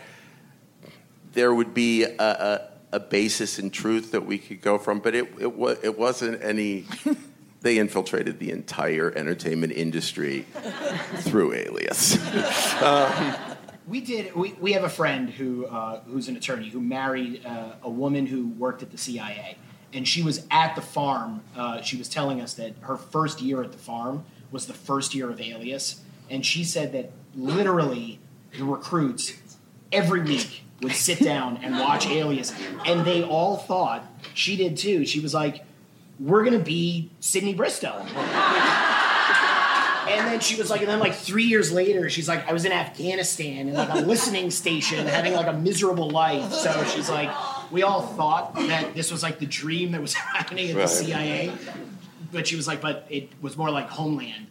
[1.34, 5.14] there would be a, a, a basis in truth that we could go from, but
[5.14, 6.86] it, it, wa- it wasn't any.
[7.62, 10.46] They infiltrated the entire entertainment industry
[11.22, 12.16] through Alias.
[13.88, 14.36] We did.
[14.36, 18.26] We, we have a friend who uh, who's an attorney who married uh, a woman
[18.26, 19.58] who worked at the CIA,
[19.93, 21.41] and she was at the farm.
[21.56, 25.14] Uh, she was telling us that her first year at the farm was the first
[25.14, 28.20] year of Alias, and she said that literally
[28.58, 29.34] the recruits
[29.91, 32.53] every week would sit down and watch Alias,
[32.86, 35.05] and they all thought she did too.
[35.05, 35.63] She was like,
[36.19, 38.05] "We're gonna be Sydney Bristow."
[40.07, 42.63] And then she was like, and then like three years later, she's like, I was
[42.63, 46.53] in Afghanistan in like a listening station, having like a miserable life.
[46.53, 47.32] So she's like,
[47.71, 51.51] we all thought that this was like the dream that was happening at the CIA,
[52.32, 54.47] but she was like, but it was more like Homeland.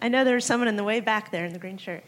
[0.00, 2.02] I know there's someone in the way back there in the green shirt.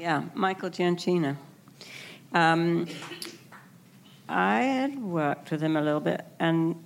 [0.00, 1.36] Yeah, Michael Giacchino.
[2.32, 2.86] Um,
[4.28, 6.76] I had worked with him a little bit, and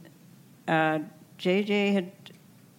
[0.66, 0.98] uh,
[1.38, 2.12] JJ had.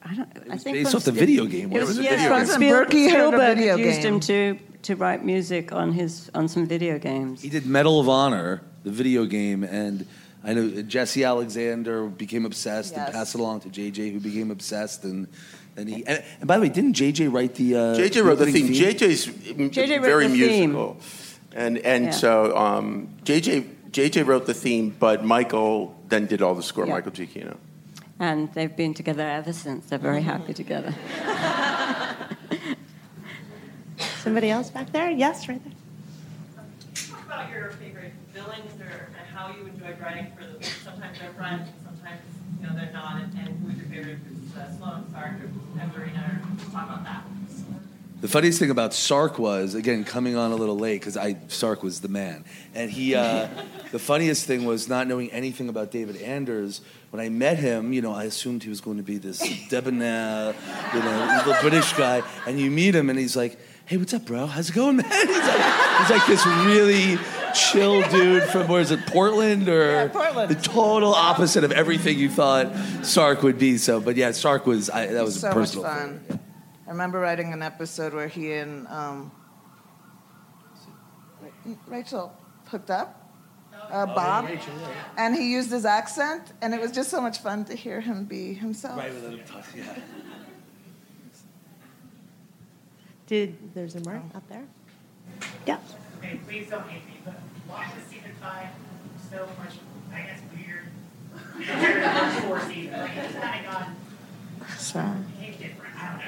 [0.04, 0.30] I don't.
[0.50, 2.46] I was think based from off the video game, It was, wasn't yeah, Video from
[2.46, 2.48] game.
[2.56, 4.14] Spiel- Berkey Spielberg video had used game.
[4.16, 7.42] him to to write music on his on some video games.
[7.42, 10.06] He did Medal of Honor, the video game, and
[10.44, 13.06] I know Jesse Alexander became obsessed Yes.
[13.08, 15.28] and passed it along to JJ, who became obsessed, and
[15.78, 16.06] and he.
[16.06, 17.76] And, and by the way, didn't JJ write the?
[17.76, 18.74] Uh, JJ wrote the opening theme.
[18.74, 20.72] JJ's JJ wrote very the theme.
[20.72, 20.98] musical,
[21.54, 22.12] and and Yeah.
[22.12, 26.86] so um, JJ JJ wrote the theme, but Michael then did all the score.
[26.86, 26.94] Yeah.
[26.94, 27.58] Michael Giacchino.
[28.20, 29.88] And they've been together ever since.
[29.88, 30.94] They're very happy together.
[34.24, 35.10] Somebody else back there?
[35.12, 35.74] Yes, right there.
[37.10, 40.62] Talk about your favorite villains or and how you enjoyed writing for them.
[40.84, 42.22] Sometimes they're friends, sometimes
[42.62, 43.22] you know they're not.
[43.22, 44.18] And, and who's your favorite?
[44.56, 46.42] Who's Sloane, Sark, or Everina?
[46.42, 47.24] Or talk about that.
[48.22, 51.84] The funniest thing about Sark was, again, coming on a little late because I Sark
[51.84, 53.16] was the man, and he.
[53.16, 53.50] Uh,
[53.92, 56.82] the funniest thing was not knowing anything about David Anders.
[57.12, 59.40] When I met him, you know, I assumed he was going to be this
[59.70, 60.56] debonair,
[60.94, 64.26] you know, little British guy, and you meet him, and he's like, "Hey, what's up,
[64.26, 64.46] bro?
[64.46, 67.18] How's it going, man?" He's like, he's like this really
[67.56, 70.50] chill dude from where is it, Portland or Yeah, Portland.
[70.50, 73.78] the total opposite of everything you thought Sark would be.
[73.78, 76.20] So, but yeah, Sark was I, that was so a much fun.
[76.20, 76.40] favorite.
[76.88, 79.32] I remember writing an episode where he and um,
[81.88, 82.32] Rachel
[82.68, 83.32] hooked up,
[83.92, 84.48] uh, Bob,
[85.18, 88.26] and he used his accent, and it was just so much fun to hear him
[88.26, 88.98] be himself.
[88.98, 89.96] Right, without him talking, yeah.
[93.28, 94.66] Did there's a mark out there?
[95.66, 95.80] Yeah.
[96.20, 97.34] Okay, please don't hate me, but
[97.76, 98.68] why was season five
[99.32, 99.74] so much,
[100.14, 100.86] I guess, weird
[101.54, 102.98] compared to the first four seasons?
[102.98, 103.96] Like, it's kind of gone
[104.78, 105.16] So,
[105.60, 105.96] different.
[106.00, 106.20] I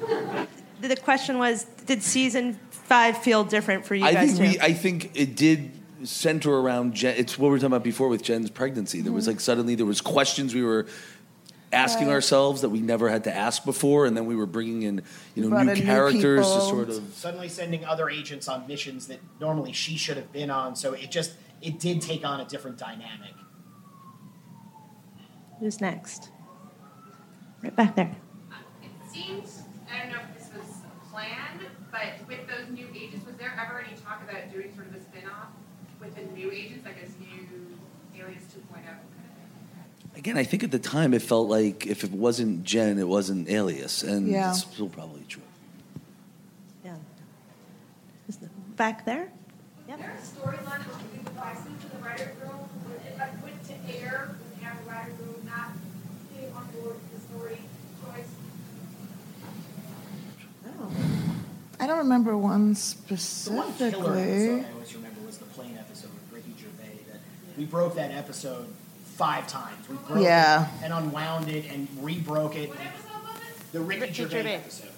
[0.00, 0.46] don't know.
[0.80, 4.58] The question was, did season five feel different for you I guys think too?
[4.58, 5.72] we, I think it did
[6.04, 7.16] center around Jen.
[7.16, 9.00] It's what we were talking about before with Jen's pregnancy.
[9.00, 9.32] There was Mm-hmm.
[9.32, 10.86] like suddenly there was questions we were
[11.72, 12.14] asking Right.
[12.14, 15.02] ourselves that we never had to ask before, and then we were bringing in
[15.34, 17.02] you know new in new characters to sort of.
[17.14, 20.76] Suddenly sending other agents on missions that normally she should have been on.
[20.76, 23.34] So it just it did take on a different dynamic.
[25.60, 26.30] Who's next?
[27.62, 28.14] Right back there.
[28.82, 29.62] It seems,
[29.92, 30.76] I don't know if this was
[31.10, 31.60] planned,
[31.90, 35.00] but with those new agents, was there ever any talk about doing sort of a
[35.00, 35.48] spin-off
[36.00, 37.76] with the new agents, like a new
[38.14, 39.07] Alias 2.0 kind of thing?
[40.18, 43.48] Again, I think at the time it felt like if it wasn't Jen, it wasn't
[43.48, 44.50] Alias, and Yeah.
[44.50, 45.42] it's still probably true.
[46.84, 46.96] Yeah.
[48.28, 49.30] Is the- Back there?
[49.88, 52.50] Was there a storyline of keeping the devices in the writer's room?
[52.50, 55.70] When it like, went to air, when you have the writer's room not
[56.36, 57.58] being on board with the story
[58.04, 58.26] choice?
[60.66, 60.90] Oh.
[61.80, 63.54] I don't remember one specifically.
[63.54, 64.42] The one killer specifically.
[64.50, 66.98] episode I always remember was the plane episode with Ricky Gervais.
[67.10, 67.20] That
[67.56, 68.66] we broke that episode
[69.18, 69.88] five times.
[69.88, 70.64] We broke Yeah.
[70.66, 72.68] it and unwound it and re-broke it.
[72.70, 73.72] What episode?
[73.72, 74.54] The Ricky, Ricky Gervais, Gervais.
[74.54, 74.88] episode.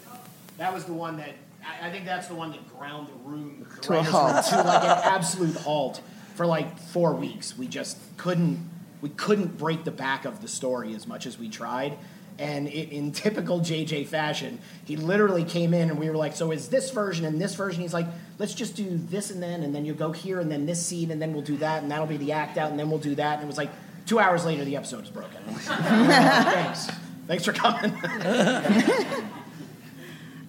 [0.59, 3.67] That was the one that I, I think that's the one that ground the room
[3.77, 4.45] the To a halt.
[4.47, 6.03] to like an absolute halt
[6.35, 7.57] for like four weeks.
[7.57, 8.69] We just couldn't
[9.01, 11.97] we couldn't break the back of the story as much as we tried.
[12.39, 16.51] And it, in typical JJ fashion, he literally came in and we were like, "So
[16.53, 18.07] is this version and this version?" He's like,
[18.39, 21.11] "Let's just do this and then, and then you'll go here and then this scene
[21.11, 23.15] and then we'll do that and that'll be the act out and then we'll do
[23.15, 23.71] that." And it was like
[24.07, 25.43] two hours later, the episode is broken.
[25.55, 26.91] Thanks,
[27.27, 27.93] thanks for coming.
[28.03, 29.23] I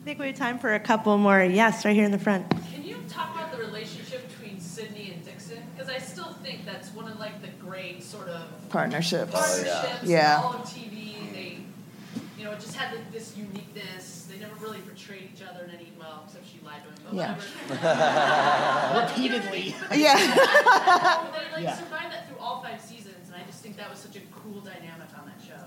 [0.03, 1.43] think we have time for a couple more.
[1.43, 2.49] Yes, right here in the front.
[2.73, 6.65] Can you talk about the relationship between Sydney and and Dixon because I still think
[6.65, 9.31] that's one of like the great sort of Partnerships.
[9.35, 10.03] Oh, partnerships.
[10.09, 10.41] Yeah.
[10.43, 11.57] All of TV, they,
[12.37, 14.27] you know, it just had like, this uniqueness.
[14.31, 16.95] They never really portrayed each other in any well, except she lied to him.
[17.05, 17.35] But Yeah.
[17.67, 19.01] whatever.
[19.11, 19.75] Repeatedly.
[19.93, 20.15] Yeah.
[20.15, 21.75] They like Yeah.
[21.77, 24.61] survived that through all five seasons, and I just think that was such a cool
[24.61, 25.65] dynamic on that show.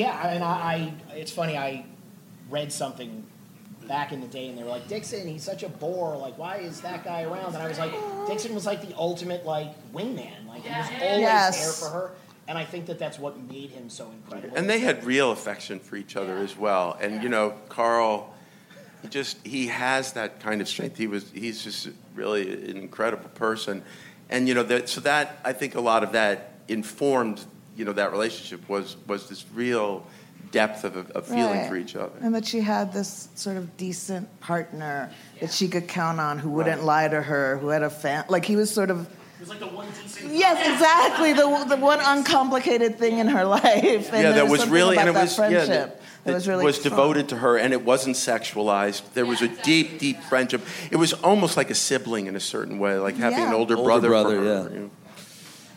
[0.00, 1.58] Yeah, and I, I, it's funny.
[1.58, 1.84] I
[2.48, 3.26] read something
[3.86, 6.16] back in the day, and they were like, Dixon, he's such a bore.
[6.16, 7.54] Like, why is that guy around?
[7.54, 7.92] And I was like,
[8.26, 10.46] Dixon was like the ultimate like wingman.
[10.48, 11.62] Like, he was always Yes.
[11.62, 12.12] there for her.
[12.48, 14.56] And I think that that's what made him so incredible.
[14.56, 16.96] And they had real affection for each other as well.
[17.00, 18.34] And you know, Carl,
[19.02, 20.96] he just he has that kind of strength.
[20.96, 23.82] He was he's just really an incredible person.
[24.30, 27.44] And you know that so that I think a lot of that informed
[27.80, 30.06] you know that relationship was was this real
[30.52, 31.68] depth of, of feeling Right.
[31.68, 32.12] for each other.
[32.20, 35.10] And that she had this sort of decent partner
[35.40, 38.24] that she could count on who wouldn't lie to her, who had a fan.
[38.28, 38.98] Like he was sort of.
[39.06, 40.34] It was like the one decent.
[40.34, 41.32] Yes, exactly.
[41.32, 44.12] The, the one uncomplicated thing in her life.
[44.12, 46.46] And yeah, that was something really and it that was yeah, friendship that, that was
[46.48, 46.90] really was strong.
[46.90, 49.02] devoted to her, and it wasn't sexualized.
[49.14, 50.60] There was a deep, deep friendship.
[50.90, 53.86] It was almost like a sibling in a certain way, like having an older, Older
[53.86, 54.08] brother.
[54.08, 54.74] brother, for her, yeah.
[54.74, 54.90] you know.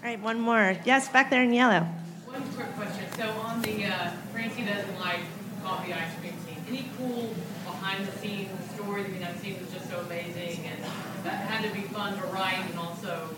[0.03, 0.75] All right, one more.
[0.83, 1.87] Yes, back there in yellow.
[2.25, 3.05] One quick question.
[3.15, 5.21] So on the uh, Francie doesn't like
[5.63, 6.57] coffee ice cream scene.
[6.67, 7.33] Any cool
[7.63, 9.05] behind the scenes stories?
[9.05, 10.83] I mean, that scene was just so amazing, and
[11.23, 13.29] that had to be fun to write, and also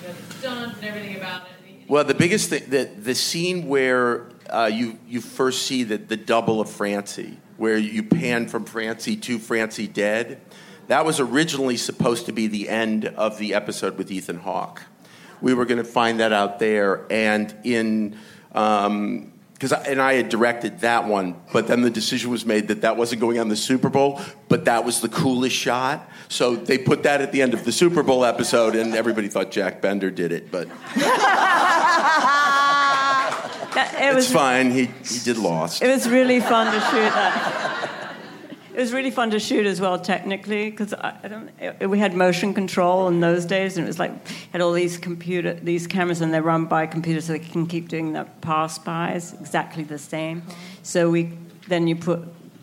[0.00, 1.86] you know, the stunts and everything about it.
[1.86, 6.16] Well, the biggest thing, the, the scene where uh, you, you first see the, the
[6.16, 10.40] double of Francie, where you pan from Francie to Francie dead,
[10.86, 14.84] that was originally supposed to be the end of the episode with Ethan Hawke.
[15.40, 18.16] We were going to find that out there, and in.
[18.52, 22.80] Um, because and I had directed that one, but then the decision was made that
[22.80, 24.18] that wasn't going on the Super Bowl,
[24.48, 26.08] but that was the coolest shot.
[26.30, 29.50] So they put that at the end of the Super Bowl episode, and everybody thought
[29.50, 30.66] Jack Bender did it, but
[33.74, 34.70] That- it it's was fine.
[34.70, 35.82] He he did Lost.
[35.82, 37.69] It was really fun to shoot that.
[38.80, 40.94] It was really fun to shoot as well, technically, because
[41.82, 45.52] we had motion control in those days, and it was like had all these computer,
[45.52, 49.34] these cameras, and they're run by computers, so they can keep doing the pass bys
[49.34, 50.42] exactly the same.
[50.82, 51.30] So we
[51.68, 52.20] then you put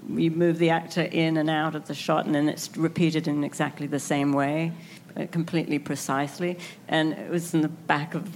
[0.10, 3.44] you move the actor in and out of the shot, and then it's repeated in
[3.44, 4.72] exactly the same way,
[5.16, 6.58] uh, completely precisely.
[6.88, 8.28] And it was in the back of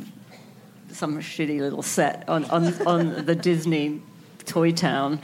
[0.91, 4.03] some shitty little set on, on, on the Disney
[4.45, 5.19] Toy Town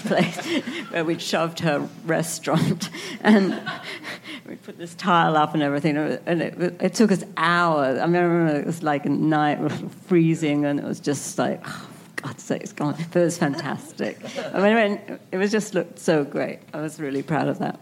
[0.00, 0.46] place
[0.90, 2.90] where we'd shoved her restaurant
[3.20, 3.60] and
[4.46, 7.98] we put this tile up and everything and it, it took us hours.
[7.98, 9.58] I mean, I remember it was like a night
[10.06, 12.96] freezing and it was just like, oh, for God's sake, it's gone.
[13.12, 14.18] But it was fantastic.
[14.54, 16.60] I mean, it was just looked so great.
[16.72, 17.80] I was really proud of that.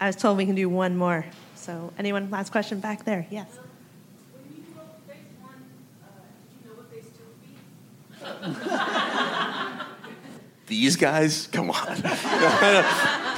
[0.00, 1.24] I was told we can do one more.
[1.54, 3.26] So, anyone, last question back there?
[3.30, 3.46] Yes.
[10.66, 11.86] These guys, come on.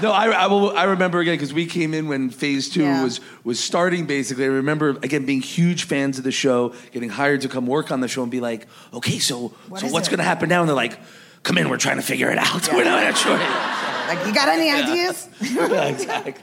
[0.00, 3.02] no, I, I, will, I remember again because we came in when phase two Yeah.
[3.02, 4.06] was was starting.
[4.06, 7.90] Basically, I remember again being huge fans of the show, getting hired to come work
[7.90, 10.60] on the show, and be like, "Okay, so What so what's going to happen now?"
[10.60, 10.98] And they're like,
[11.42, 12.68] "Come in, we're trying to figure it out.
[12.72, 13.38] We're not sure."
[14.06, 15.28] Like, you got any ideas?
[15.40, 16.34] yeah, exactly.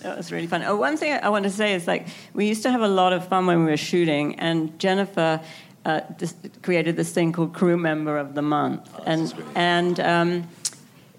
[0.00, 0.62] That was really fun.
[0.62, 3.12] Oh, one thing I want to say is like we used to have a lot
[3.12, 5.42] of fun when we were shooting, and Jennifer
[5.88, 10.48] uh, dis- created this thing called Crew Member of the Month, and and um,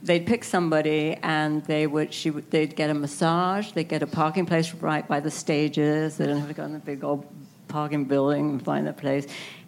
[0.03, 4.07] they'd pick somebody, and they would she would, they'd get a massage, they'd get a
[4.07, 6.17] parking place right by the stages.
[6.17, 7.25] They don't have to go in the big old
[7.67, 9.25] parking building and find their place,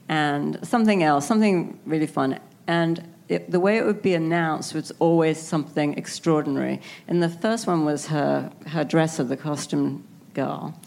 [0.08, 3.08] and something else, something really fun, and.
[3.30, 6.82] It, the way it would be announced was always something extraordinary.
[7.08, 10.78] And the first one was her, her dresser, the costume girl.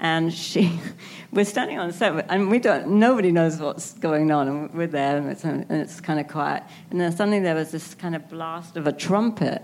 [0.00, 0.80] And she,
[1.32, 4.86] we're standing on the set, and we don't, nobody knows what's going on, and we're
[4.86, 6.62] there, and it's, and it's kind of quiet.
[6.90, 9.62] And then suddenly there was this kind of blast of a trumpet.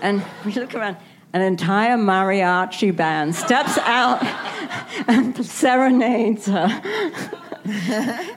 [0.00, 0.96] And we look around,
[1.32, 4.22] an entire mariachi band steps out
[5.08, 6.68] and serenades her.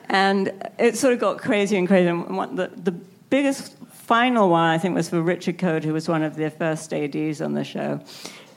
[0.09, 2.09] and it sort of got crazier and crazier.
[2.09, 6.09] And one, the, the biggest final one, I think, was for Richard Code, who was
[6.09, 8.01] one of the first ADs on the show.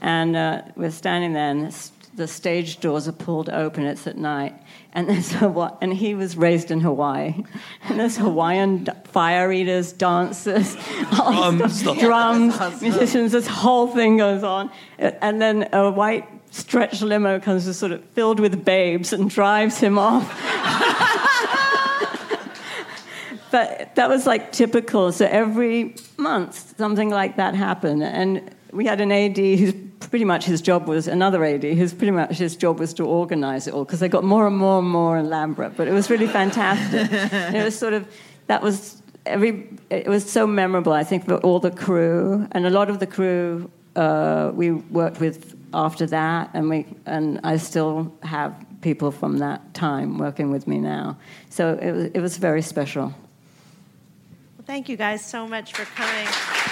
[0.00, 3.84] And uh, we're standing there, and this, the stage doors are pulled open.
[3.84, 4.54] It's at night,
[4.92, 7.34] and there's Hawaii, and he was raised in Hawaii,
[7.88, 10.74] and there's Hawaiian fire eaters, dancers,
[11.14, 13.32] Drums, stuff, the- drums, musicians.
[13.32, 18.38] This whole thing goes on, and then a white stretch limo comes, sort of filled
[18.40, 20.28] with babes, and drives him off.
[23.50, 25.12] but that was like typical.
[25.12, 28.02] So every month, something like that happened.
[28.02, 31.62] And we had an AD whose pretty much his job was another AD.
[31.62, 34.56] His pretty much his job was to organize it all because they got more and
[34.56, 35.76] more and more elaborate.
[35.76, 37.08] But it was really fantastic.
[37.54, 38.06] it was sort of
[38.46, 39.68] that was every.
[39.90, 40.92] It was so memorable.
[40.92, 45.20] I think for all the crew and a lot of the crew uh, we worked
[45.20, 50.66] with after that, and we and I still have people from that time working with
[50.66, 51.18] me now.
[51.50, 53.14] So it was, it was very special.
[54.56, 56.71] Well, thank you guys so much for coming.